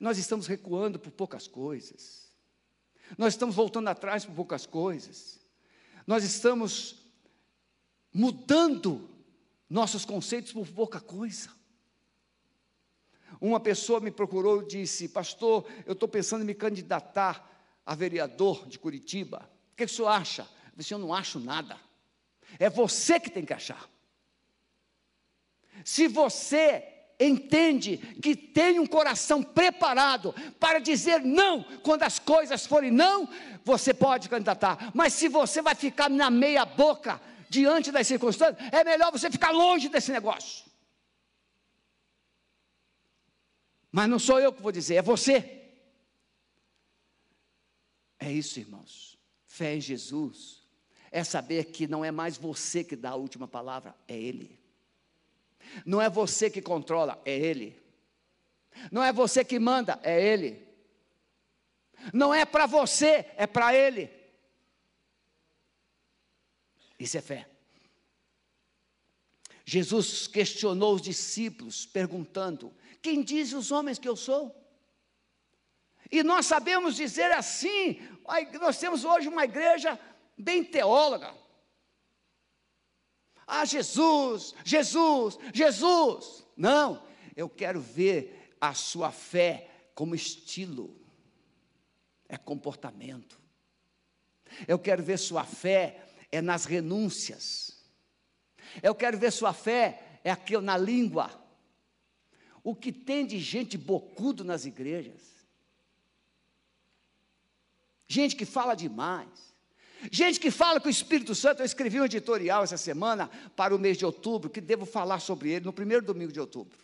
[0.00, 2.25] Nós estamos recuando por poucas coisas.
[3.16, 5.38] Nós estamos voltando atrás por poucas coisas.
[6.06, 6.96] Nós estamos
[8.12, 9.08] mudando
[9.68, 11.50] nossos conceitos por pouca coisa.
[13.40, 17.52] Uma pessoa me procurou e disse: Pastor, eu estou pensando em me candidatar
[17.84, 19.48] a vereador de Curitiba.
[19.72, 20.42] O que, o senhor acha?
[20.42, 21.78] Eu disse: Eu não acho nada.
[22.58, 23.88] É você que tem que achar.
[25.84, 32.90] Se você entende que tem um coração preparado para dizer não quando as coisas forem
[32.90, 33.28] não,
[33.64, 34.92] você pode candidatar.
[34.94, 39.50] Mas se você vai ficar na meia boca diante das circunstâncias, é melhor você ficar
[39.50, 40.64] longe desse negócio.
[43.90, 45.64] Mas não sou eu que vou dizer, é você.
[48.18, 49.18] É isso, irmãos.
[49.46, 50.62] Fé em Jesus
[51.10, 54.65] é saber que não é mais você que dá a última palavra, é Ele.
[55.84, 57.80] Não é você que controla, é Ele.
[58.90, 60.66] Não é você que manda, é Ele.
[62.12, 64.10] Não é para você, é para Ele.
[66.98, 67.48] Isso é fé.
[69.64, 72.72] Jesus questionou os discípulos, perguntando:
[73.02, 74.54] Quem diz os homens que eu sou?
[76.10, 78.00] E nós sabemos dizer assim,
[78.60, 79.98] nós temos hoje uma igreja
[80.38, 81.34] bem teóloga.
[83.46, 86.44] Ah, Jesus, Jesus, Jesus.
[86.56, 90.98] Não, eu quero ver a sua fé como estilo,
[92.28, 93.40] é comportamento.
[94.66, 97.84] Eu quero ver sua fé é nas renúncias.
[98.82, 101.30] Eu quero ver sua fé é aqui na língua.
[102.64, 105.36] O que tem de gente bocudo nas igrejas?
[108.08, 109.54] Gente que fala demais.
[110.10, 113.78] Gente que fala que o Espírito Santo, eu escrevi um editorial essa semana para o
[113.78, 116.78] mês de outubro, que devo falar sobre ele no primeiro domingo de outubro.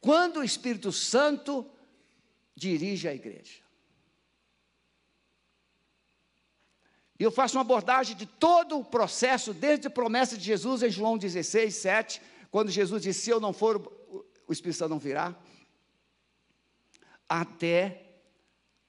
[0.00, 1.66] Quando o Espírito Santo
[2.54, 3.62] dirige a igreja.
[7.18, 10.90] E eu faço uma abordagem de todo o processo, desde a promessa de Jesus em
[10.90, 13.76] João 16, 7, quando Jesus disse: Se eu não for,
[14.46, 15.34] o Espírito Santo não virá,
[17.28, 18.20] até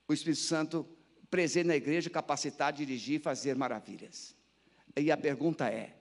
[0.07, 0.87] o Espírito Santo
[1.29, 4.35] presente na igreja, capacitar, dirigir fazer maravilhas.
[4.95, 5.95] E a pergunta é: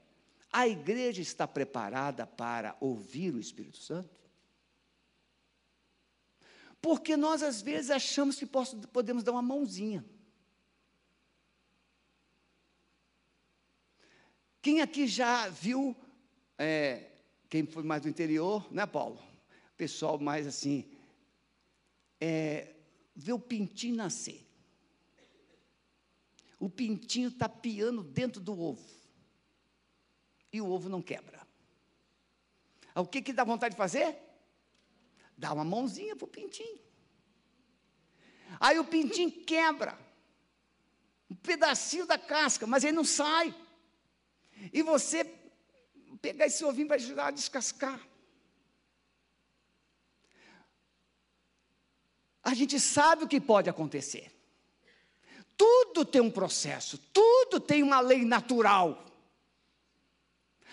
[0.52, 4.14] a igreja está preparada para ouvir o Espírito Santo?
[6.80, 10.04] Porque nós, às vezes, achamos que podemos dar uma mãozinha.
[14.60, 15.96] Quem aqui já viu,
[16.58, 17.10] é,
[17.48, 19.22] quem foi mais do interior, né, Paulo?
[19.76, 20.90] Pessoal mais assim,
[22.20, 22.74] é,
[23.14, 24.43] vê o pintinho nascer.
[26.58, 28.84] O pintinho está piando dentro do ovo.
[30.52, 31.44] E o ovo não quebra.
[32.94, 34.16] O que, que dá vontade de fazer?
[35.36, 36.78] Dá uma mãozinha para o pintinho.
[38.60, 39.98] Aí o pintinho quebra.
[41.28, 43.54] Um pedacinho da casca, mas ele não sai.
[44.72, 45.24] E você
[46.22, 48.00] pegar esse ovinho para ajudar a descascar.
[52.42, 54.33] A gente sabe o que pode acontecer.
[55.56, 59.04] Tudo tem um processo, tudo tem uma lei natural.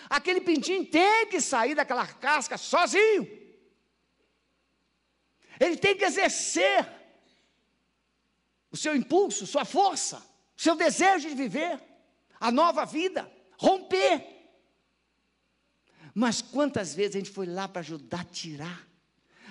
[0.10, 3.40] Aquele pintinho tem que sair daquela casca sozinho.
[5.60, 6.90] Ele tem que exercer
[8.72, 10.26] o seu impulso, sua força,
[10.58, 11.80] seu desejo de viver,
[12.40, 14.28] a nova vida romper.
[16.16, 18.88] Mas quantas vezes a gente foi lá para ajudar a tirar?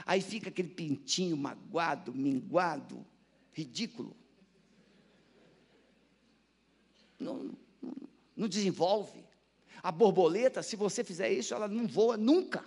[0.05, 3.07] Aí fica aquele pintinho magoado, minguado,
[3.53, 4.17] ridículo.
[7.21, 7.55] Não,
[8.35, 9.23] não, desenvolve.
[9.83, 12.65] A borboleta, se você fizer isso, ela não voa nunca.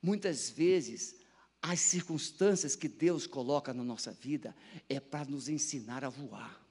[0.00, 1.16] Muitas vezes,
[1.60, 4.54] as circunstâncias que Deus coloca na nossa vida
[4.88, 6.64] é para nos ensinar a voar.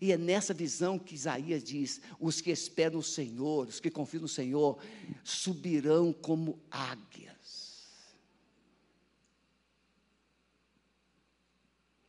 [0.00, 4.22] E é nessa visão que Isaías diz: os que esperam no Senhor, os que confiam
[4.22, 4.78] no Senhor,
[5.22, 7.35] subirão como águias.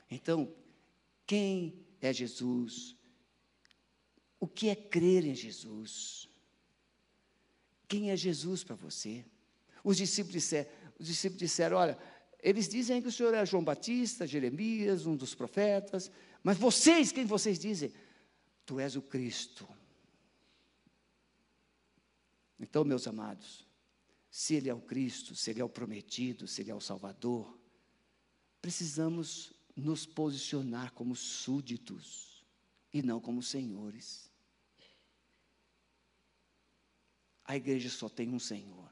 [0.09, 0.53] Então,
[1.25, 2.95] quem é Jesus?
[4.39, 6.29] O que é crer em Jesus?
[7.87, 9.25] Quem é Jesus para você?
[9.83, 11.97] Os discípulos disseram, os discípulos disseram: olha,
[12.39, 16.11] eles dizem que o Senhor é João Batista, Jeremias, um dos profetas.
[16.43, 17.91] Mas vocês, quem vocês dizem?
[18.65, 19.67] Tu és o Cristo.
[22.59, 23.65] Então, meus amados,
[24.29, 27.57] se Ele é o Cristo, se Ele é o prometido, se Ele é o Salvador,
[28.61, 32.43] precisamos nos posicionar como súditos
[32.91, 34.31] e não como senhores.
[37.45, 38.89] A igreja só tem um Senhor.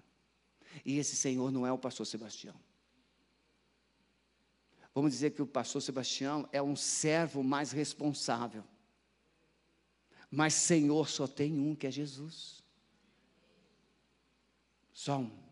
[0.86, 2.56] E esse Senhor não é o pastor Sebastião.
[4.94, 8.64] Vamos dizer que o pastor Sebastião é um servo mais responsável.
[10.32, 12.64] Mas Senhor só tem um, que é Jesus.
[14.94, 15.46] Só um.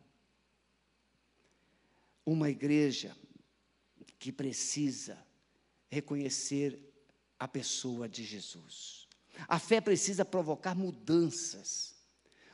[2.25, 3.15] Uma igreja
[4.23, 5.17] que precisa
[5.89, 6.79] reconhecer
[7.37, 9.05] a pessoa de Jesus.
[9.49, 11.93] A fé precisa provocar mudanças.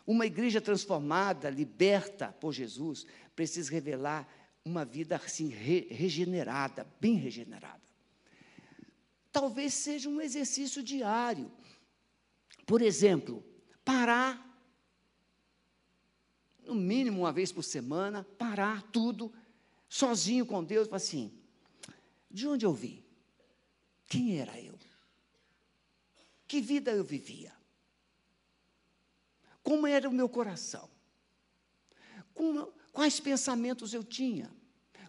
[0.03, 3.05] Uma igreja transformada, liberta por Jesus,
[3.35, 4.27] precisa revelar
[4.65, 7.83] uma vida assim re, regenerada, bem regenerada.
[9.31, 11.51] Talvez seja um exercício diário.
[12.65, 13.45] Por exemplo,
[13.85, 14.43] parar,
[16.65, 19.31] no mínimo uma vez por semana, parar tudo,
[19.87, 21.38] sozinho com Deus, assim:
[22.29, 23.03] de onde eu vim?
[24.07, 24.77] Quem era eu?
[26.47, 27.53] Que vida eu vivia?
[29.61, 30.89] Como era o meu coração?
[32.33, 34.51] Como, Quais pensamentos eu tinha?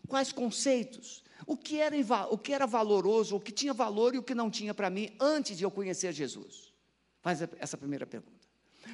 [0.06, 1.24] Quais conceitos?
[1.46, 1.96] O que, era,
[2.30, 5.10] o que era valoroso, o que tinha valor e o que não tinha para mim
[5.18, 6.72] antes de eu conhecer Jesus?
[7.22, 8.48] Faz essa primeira pergunta.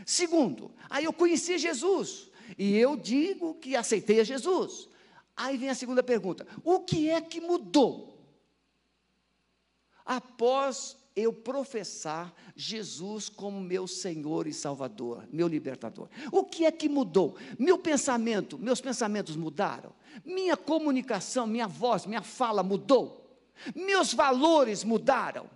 [0.05, 4.89] Segundo, aí eu conheci Jesus e eu digo que aceitei a Jesus.
[5.37, 8.16] Aí vem a segunda pergunta: o que é que mudou
[10.07, 16.09] após eu professar Jesus como meu Senhor e Salvador, meu libertador?
[16.31, 17.37] O que é que mudou?
[17.59, 19.93] Meu pensamento, meus pensamentos mudaram?
[20.25, 23.27] Minha comunicação, minha voz, minha fala mudou?
[23.75, 25.51] Meus valores mudaram?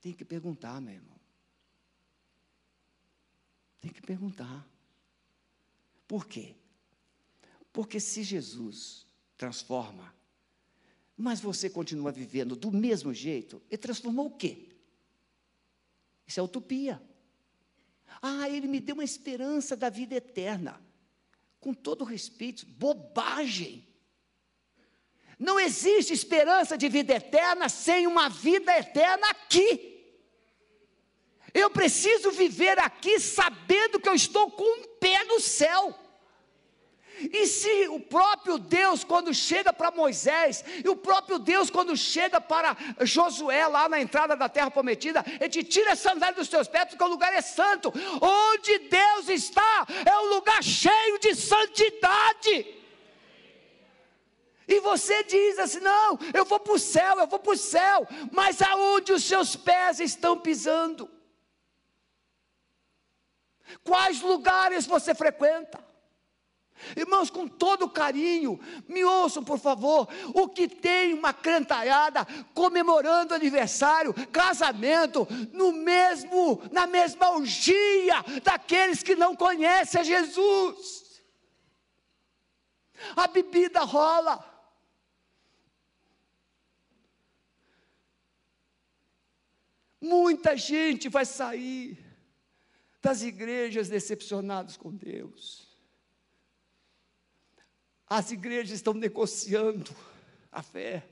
[0.00, 1.16] Tem que perguntar, meu irmão.
[3.80, 4.64] Tem que perguntar.
[6.06, 6.54] Por quê?
[7.72, 9.04] Porque se Jesus
[9.36, 10.14] transforma,
[11.16, 14.68] mas você continua vivendo do mesmo jeito, ele transformou o quê?
[16.26, 17.00] Isso é utopia.
[18.20, 20.80] Ah, ele me deu uma esperança da vida eterna.
[21.60, 23.86] Com todo respeito, bobagem.
[25.38, 29.94] Não existe esperança de vida eterna sem uma vida eterna aqui.
[31.52, 35.98] Eu preciso viver aqui sabendo que eu estou com um pé no céu.
[37.18, 42.40] E se o próprio Deus, quando chega para Moisés, e o próprio Deus, quando chega
[42.40, 46.68] para Josué, lá na entrada da terra prometida, ele te tira a sandália dos teus
[46.68, 47.92] pés, porque o lugar é santo.
[48.20, 52.74] Onde Deus está, é um lugar cheio de santidade.
[54.68, 58.06] E você diz assim: não, eu vou para o céu, eu vou para o céu,
[58.32, 61.08] mas aonde os seus pés estão pisando?
[63.82, 65.85] Quais lugares você frequenta?
[66.96, 70.08] Irmãos, com todo carinho, me ouçam por favor.
[70.34, 79.14] O que tem uma cantalhada comemorando aniversário, casamento, no mesmo, na mesma orgia daqueles que
[79.14, 81.22] não conhecem a Jesus.
[83.16, 84.52] A bebida rola.
[90.00, 91.98] Muita gente vai sair
[93.02, 95.65] das igrejas decepcionadas com Deus.
[98.08, 99.90] As igrejas estão negociando
[100.52, 101.02] a fé.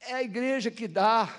[0.00, 1.34] É a igreja que dá,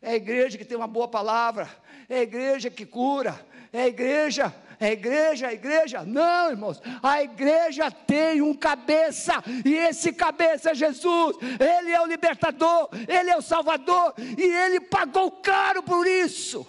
[0.00, 1.68] é a igreja que tem uma boa palavra,
[2.08, 6.04] é a igreja que cura, é a igreja, é a igreja, é a igreja.
[6.04, 12.06] Não, irmãos, a igreja tem um cabeça, e esse cabeça é Jesus, ele é o
[12.06, 16.66] libertador, ele é o salvador, e ele pagou caro por isso.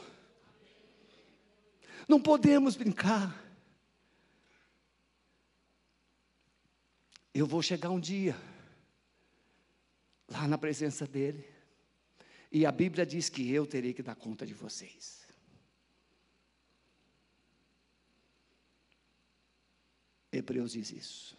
[2.07, 3.42] Não podemos brincar.
[7.33, 8.35] Eu vou chegar um dia
[10.29, 11.47] lá na presença dele,
[12.51, 15.27] e a Bíblia diz que eu terei que dar conta de vocês.
[20.31, 21.37] Hebreus diz isso.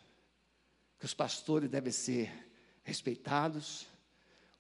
[0.98, 2.32] Que os pastores devem ser
[2.82, 3.86] respeitados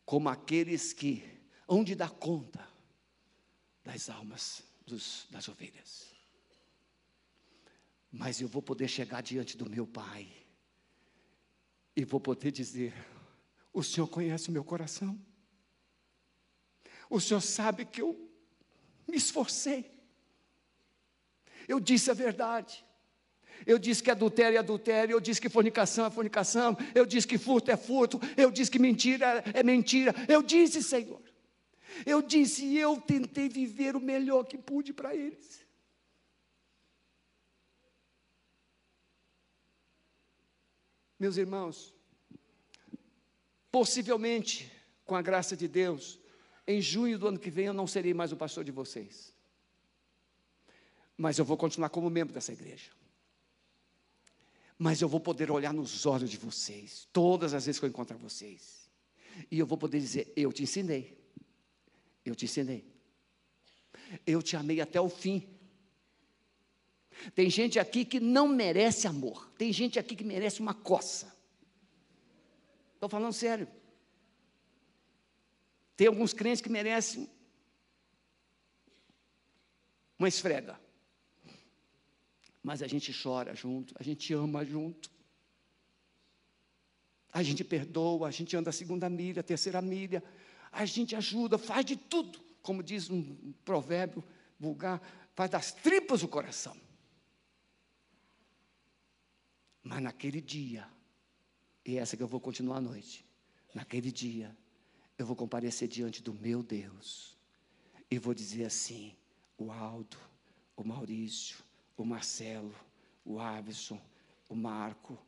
[0.04, 1.24] como aqueles que
[1.68, 2.68] hão de dar conta
[3.82, 6.12] das almas dos, das ovelhas.
[8.10, 10.43] Mas eu vou poder chegar diante do meu Pai
[11.96, 12.92] e vou poder dizer:
[13.72, 15.18] O Senhor conhece o meu coração.
[17.08, 18.30] O Senhor sabe que eu
[19.06, 19.90] me esforcei.
[21.68, 22.84] Eu disse a verdade.
[23.66, 27.38] Eu disse que adultério é adultério, eu disse que fornicação é fornicação, eu disse que
[27.38, 30.12] furto é furto, eu disse que mentira é mentira.
[30.28, 31.22] Eu disse, Senhor.
[32.04, 35.63] Eu disse, e eu tentei viver o melhor que pude para eles.
[41.24, 41.94] Meus irmãos,
[43.72, 44.70] possivelmente,
[45.06, 46.20] com a graça de Deus,
[46.66, 49.32] em junho do ano que vem eu não serei mais o pastor de vocês.
[51.16, 52.90] Mas eu vou continuar como membro dessa igreja.
[54.78, 58.18] Mas eu vou poder olhar nos olhos de vocês, todas as vezes que eu encontrar
[58.18, 58.90] vocês.
[59.50, 61.18] E eu vou poder dizer: Eu te ensinei.
[62.22, 62.84] Eu te ensinei.
[64.26, 65.53] Eu te amei até o fim.
[67.34, 69.50] Tem gente aqui que não merece amor.
[69.56, 71.34] Tem gente aqui que merece uma coça.
[72.94, 73.68] Estou falando sério.
[75.96, 77.28] Tem alguns crentes que merecem
[80.18, 80.78] uma esfrega.
[82.62, 85.10] Mas a gente chora junto, a gente ama junto.
[87.32, 90.22] A gente perdoa, a gente anda a segunda milha, a terceira milha,
[90.70, 94.24] a gente ajuda, faz de tudo, como diz um provérbio
[94.58, 95.02] vulgar,
[95.34, 96.83] faz das tripas o coração.
[99.84, 100.88] Mas naquele dia,
[101.84, 103.24] e essa que eu vou continuar à noite,
[103.74, 104.56] naquele dia,
[105.18, 107.36] eu vou comparecer diante do meu Deus
[108.10, 109.14] e vou dizer assim:
[109.58, 110.16] o Aldo,
[110.74, 111.62] o Maurício,
[111.98, 112.74] o Marcelo,
[113.24, 114.00] o Avison,
[114.48, 115.18] o Marco,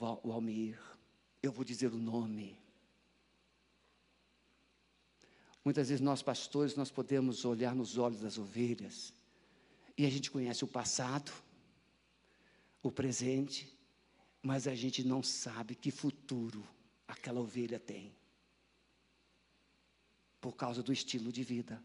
[0.00, 0.80] o Almir,
[1.42, 2.56] eu vou dizer o nome.
[5.64, 9.12] Muitas vezes nós pastores nós podemos olhar nos olhos das ovelhas
[9.96, 11.32] e a gente conhece o passado,
[12.82, 13.72] o presente,
[14.42, 16.66] mas a gente não sabe que futuro
[17.06, 18.14] aquela ovelha tem.
[20.40, 21.82] Por causa do estilo de vida,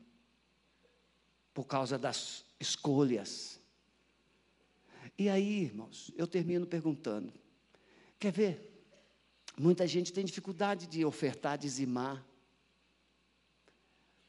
[1.53, 3.59] por causa das escolhas.
[5.17, 7.31] E aí, irmãos, eu termino perguntando:
[8.19, 8.73] quer ver?
[9.59, 12.23] Muita gente tem dificuldade de ofertar, dizimar.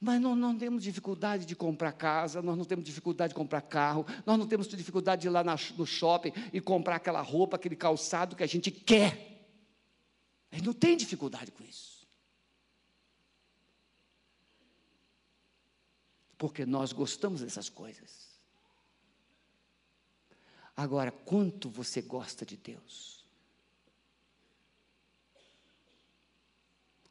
[0.01, 4.07] Mas nós não temos dificuldade de comprar casa, nós não temos dificuldade de comprar carro,
[4.25, 8.37] nós não temos dificuldade de ir lá no shopping e comprar aquela roupa, aquele calçado
[8.37, 9.29] que a gente quer.
[10.53, 12.07] Gente não tem dificuldade com isso.
[16.39, 18.29] Porque nós gostamos dessas coisas.
[20.77, 23.25] Agora, quanto você gosta de Deus?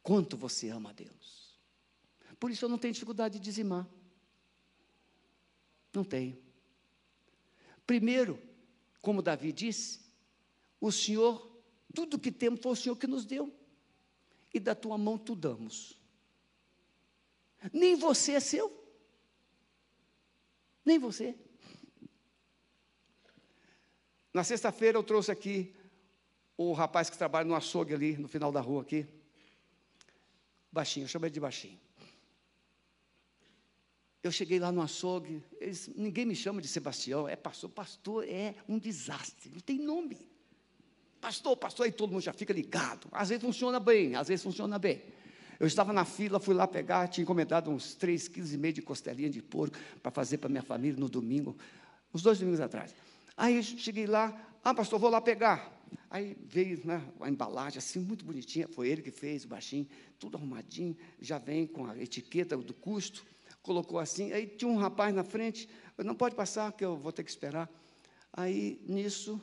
[0.02, 1.37] Quanto você ama a Deus?
[2.38, 3.86] Por isso eu não tenho dificuldade de dizimar.
[5.92, 6.40] Não tenho.
[7.86, 8.40] Primeiro,
[9.00, 10.00] como Davi disse,
[10.80, 11.50] o Senhor,
[11.94, 13.52] tudo que temos foi o Senhor que nos deu.
[14.52, 15.98] E da tua mão tu damos.
[17.72, 18.72] Nem você é seu.
[20.84, 21.36] Nem você.
[24.32, 25.74] Na sexta-feira eu trouxe aqui
[26.56, 29.06] o rapaz que trabalha no açougue ali, no final da rua aqui.
[30.70, 31.87] Baixinho, eu chamo ele de baixinho.
[34.22, 38.56] Eu cheguei lá no açougue, eles, ninguém me chama de Sebastião, é pastor, pastor é
[38.68, 40.18] um desastre, não tem nome.
[41.20, 43.08] Pastor, pastor, aí todo mundo já fica ligado.
[43.12, 45.02] Às vezes funciona bem, às vezes funciona bem.
[45.58, 49.42] Eu estava na fila, fui lá pegar, tinha encomendado uns 3,5 kg de costelinha de
[49.42, 51.56] porco para fazer para minha família no domingo,
[52.12, 52.94] uns dois domingos atrás.
[53.36, 55.76] Aí cheguei lá, ah, pastor, vou lá pegar.
[56.10, 59.86] Aí veio né, a embalagem assim, muito bonitinha, foi ele que fez, o baixinho,
[60.18, 63.24] tudo arrumadinho, já vem com a etiqueta do custo
[63.62, 64.32] colocou assim.
[64.32, 67.30] Aí tinha um rapaz na frente, eu não pode passar, que eu vou ter que
[67.30, 67.68] esperar.
[68.32, 69.40] Aí, nisso,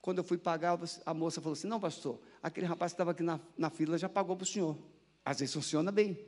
[0.00, 3.22] quando eu fui pagar, a moça falou assim: Não, pastor, aquele rapaz que estava aqui
[3.22, 4.76] na, na fila já pagou para o senhor.
[5.24, 6.18] Às vezes funciona bem.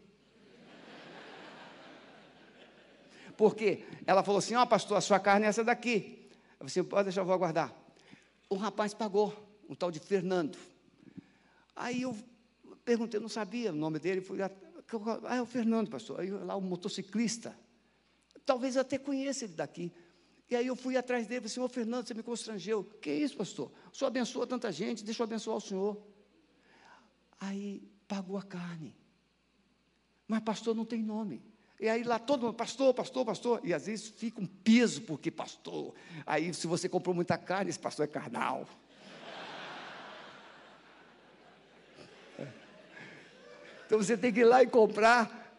[3.36, 6.28] Porque ela falou assim: Ó, oh, pastor, a sua carne é essa daqui.
[6.58, 7.72] Eu falei assim: Pode deixar, eu vou aguardar.
[8.50, 9.32] O rapaz pagou,
[9.68, 10.58] um tal de Fernando.
[11.76, 12.16] Aí eu
[12.84, 14.38] perguntei, não sabia o nome dele, fui
[15.24, 16.20] ah, é o Fernando, pastor.
[16.20, 17.58] Aí lá o motociclista.
[18.46, 19.92] Talvez até conheça ele daqui.
[20.50, 22.82] E aí eu fui atrás dele falei, senhor Fernando, você me constrangeu.
[23.02, 23.70] Que isso, pastor?
[23.92, 26.02] O senhor abençoa tanta gente, deixa eu abençoar o senhor.
[27.38, 28.96] Aí pagou a carne.
[30.26, 31.42] Mas pastor não tem nome.
[31.78, 33.60] E aí lá todo mundo, pastor, pastor, pastor.
[33.62, 35.94] E às vezes fica um peso, porque pastor.
[36.26, 38.66] Aí se você comprou muita carne, esse pastor é carnal.
[43.88, 45.50] Então você tem que ir lá e comprar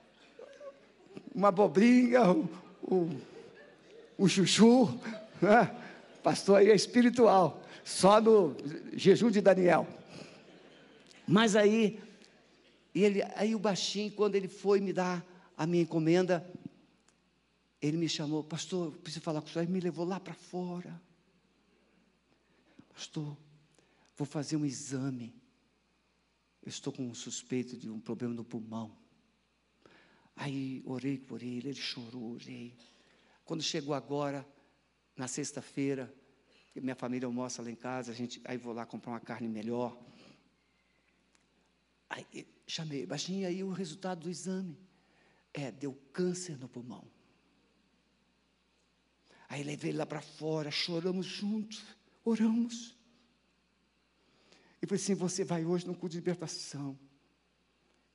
[1.33, 2.47] uma abobrinha, um,
[2.87, 3.21] um,
[4.19, 4.85] um chuchu,
[5.41, 5.75] né?
[6.21, 8.55] pastor aí é espiritual, só no
[8.93, 9.87] jejum de Daniel.
[11.27, 11.99] Mas aí,
[12.93, 15.25] ele, aí o baixinho, quando ele foi me dar
[15.57, 16.47] a minha encomenda,
[17.81, 20.35] ele me chamou, pastor, eu preciso falar com o senhor, ele me levou lá para
[20.35, 21.01] fora.
[22.93, 23.35] Pastor,
[24.15, 25.38] vou fazer um exame
[26.69, 28.95] eu estou com um suspeito de um problema no pulmão.
[30.35, 32.77] Aí orei por ele, ele chorou, orei.
[33.43, 34.47] Quando chegou agora,
[35.17, 36.13] na sexta-feira,
[36.75, 39.99] minha família almoça lá em casa, a gente, aí vou lá comprar uma carne melhor.
[42.07, 44.77] Aí chamei, baixinho, aí o resultado do exame.
[45.51, 47.03] É, deu câncer no pulmão.
[49.49, 51.83] Aí levei ele lá para fora, choramos juntos,
[52.23, 52.95] oramos.
[54.81, 56.97] E falei assim: você vai hoje no culto de libertação.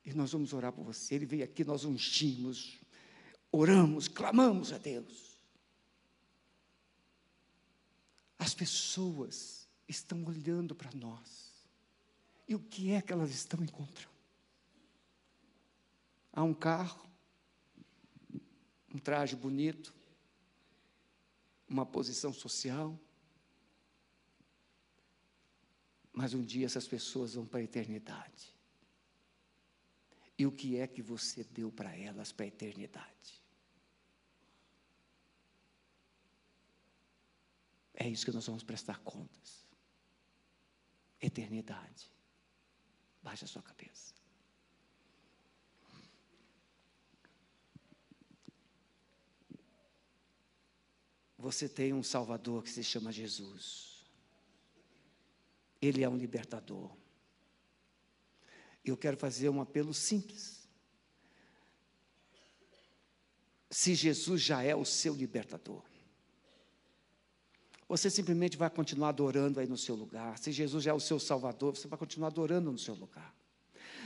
[0.03, 1.15] E nós vamos orar por você.
[1.15, 2.79] Ele veio aqui, nós ungimos,
[3.51, 5.39] oramos, clamamos a Deus.
[8.37, 11.53] As pessoas estão olhando para nós.
[12.47, 14.13] E o que é que elas estão encontrando?
[16.31, 17.09] Há um carro,
[18.93, 19.93] um traje bonito,
[21.67, 22.99] uma posição social,
[26.15, 28.55] Mas um dia essas pessoas vão para a eternidade.
[30.37, 33.43] E o que é que você deu para elas para a eternidade?
[37.93, 39.65] É isso que nós vamos prestar contas.
[41.21, 42.09] Eternidade.
[43.21, 44.13] Baixa a sua cabeça.
[51.37, 53.94] Você tem um Salvador que se chama Jesus.
[55.85, 56.91] Ele é um libertador.
[58.83, 60.55] Eu quero fazer um apelo simples.
[63.75, 65.83] se Jesus já é o seu libertador.
[67.89, 70.37] Você simplesmente vai continuar adorando aí no seu lugar.
[70.37, 73.35] Se Jesus já é o seu Salvador, você vai continuar adorando no seu lugar.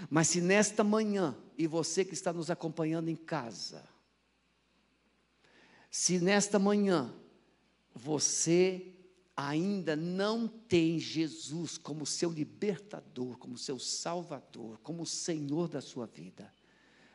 [0.10, 3.88] Mas se nesta manhã, e você que está nos acompanhando em casa,
[5.92, 7.14] se nesta manhã
[7.94, 8.92] você
[9.40, 16.54] ainda não tem Jesus como seu libertador, como seu salvador, como Senhor da sua vida,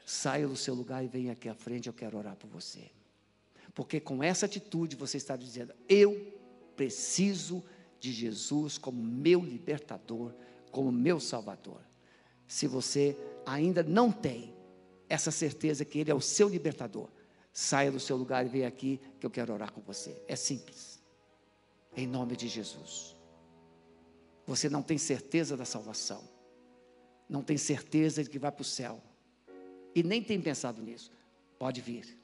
[0.07, 2.91] saia do seu lugar e venha aqui à frente, eu quero orar por você.
[3.75, 6.33] Porque com essa atitude você está dizendo: eu
[6.75, 7.63] preciso
[8.01, 10.33] de Jesus como meu libertador,
[10.71, 11.83] como meu salvador.
[12.49, 14.55] Se você ainda não tem
[15.11, 17.11] essa certeza que Ele é o seu libertador,
[17.53, 20.23] saia do seu lugar e venha aqui que eu quero orar com você.
[20.27, 20.94] É simples.
[21.97, 23.15] Em nome de Jesus.
[24.47, 26.23] Você não tem certeza da salvação,
[27.29, 29.01] não tem certeza de que vai para o céu,
[29.95, 31.11] e nem tem pensado nisso.
[31.59, 32.19] Pode vir.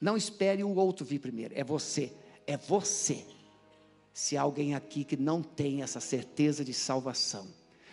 [0.00, 2.12] Não espere o outro vir primeiro, é você,
[2.46, 3.26] é você
[4.12, 7.48] se há alguém aqui que não tem essa certeza de salvação,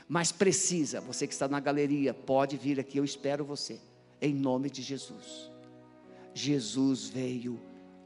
[0.08, 3.80] mas precisa, você que está na galeria, pode vir aqui, eu espero você,
[4.22, 5.52] em nome de Jesus.
[6.34, 7.60] Jesus veio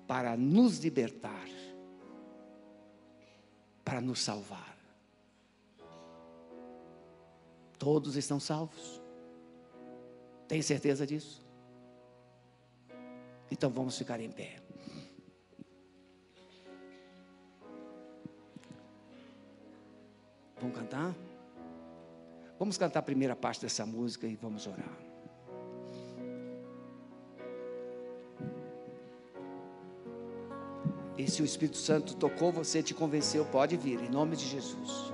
[0.08, 1.48] para nos libertar,
[3.92, 4.78] para nos salvar.
[7.78, 9.02] Todos estão salvos?
[10.48, 11.46] Tem certeza disso?
[13.52, 14.62] Então vamos ficar em pé.
[20.62, 21.14] Vamos cantar?
[22.58, 25.11] Vamos cantar a primeira parte dessa música e vamos orar.
[31.22, 35.14] E se o Espírito Santo tocou você, te convenceu, pode vir, em nome de Jesus.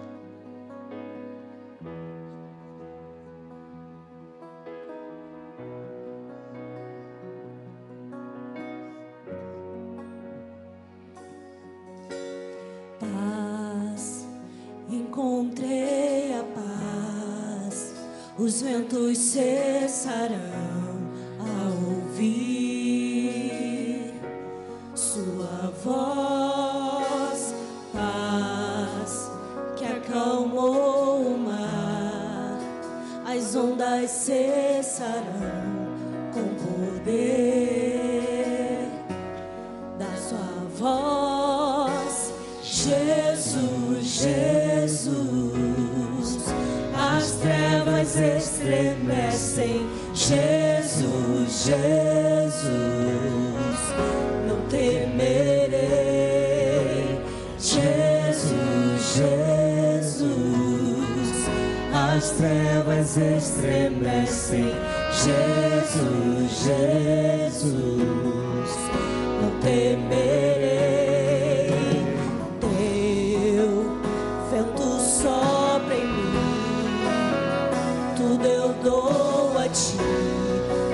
[78.18, 79.96] tudo eu dou a ti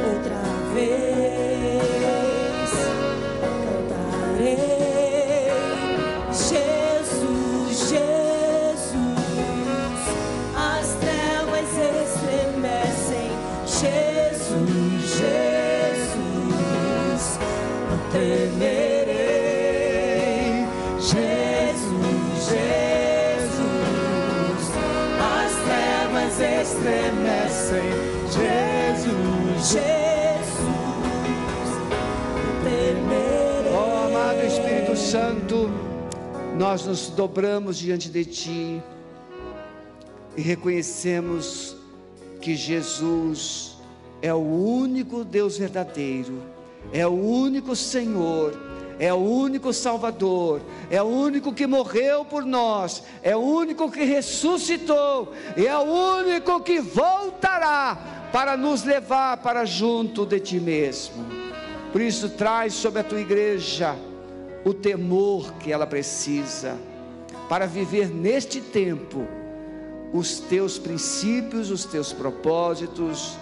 [0.06, 0.44] outra
[0.74, 1.84] vez.
[3.64, 5.52] Cantarei,
[6.34, 8.92] Jesus, Jesus.
[10.54, 11.70] As trevas
[12.04, 13.32] estremecem,
[13.66, 16.20] Jesus, Jesus.
[17.90, 18.93] Não temer.
[36.58, 38.82] Nós nos dobramos diante de Ti
[40.36, 41.76] e reconhecemos
[42.42, 43.78] que Jesus
[44.24, 46.42] é o único Deus verdadeiro,
[46.92, 48.54] é o único Senhor,
[48.98, 54.04] é o único Salvador, é o único que morreu por nós, é o único que
[54.04, 61.24] ressuscitou, e é o único que voltará para nos levar para junto de Ti mesmo.
[61.92, 63.96] Por isso, traz sobre a tua igreja
[64.66, 66.78] o temor que ela precisa
[67.50, 69.28] para viver neste tempo
[70.14, 73.38] os teus princípios, os teus propósitos,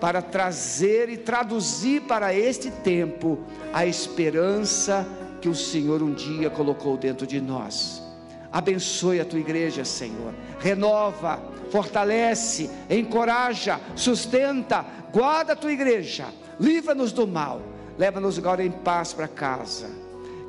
[0.00, 3.38] para trazer e traduzir para este tempo
[3.72, 5.06] a esperança
[5.40, 8.02] que o Senhor um dia colocou dentro de nós.
[8.50, 10.34] Abençoe a tua igreja, Senhor.
[10.60, 11.40] Renova,
[11.70, 16.26] fortalece, encoraja, sustenta, guarda a tua igreja.
[16.60, 17.62] Livra-nos do mal.
[17.96, 20.01] Leva-nos agora em paz para casa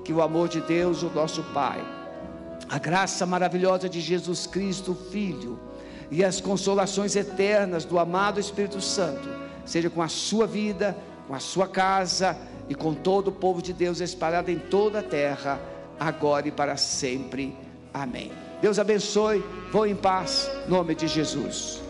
[0.04, 1.84] que o amor de Deus, o nosso Pai,
[2.70, 5.60] a graça maravilhosa de Jesus Cristo, Filho,
[6.12, 9.28] e as consolações eternas do amado Espírito Santo,
[9.66, 10.95] seja com a sua vida
[11.28, 12.38] com a sua casa
[12.70, 15.60] e com todo o povo de Deus espalhado em toda a terra,
[15.99, 17.56] agora e para sempre.
[17.93, 18.32] Amém.
[18.62, 19.43] Deus abençoe.
[19.72, 21.83] Vão em paz, nome de Jesus.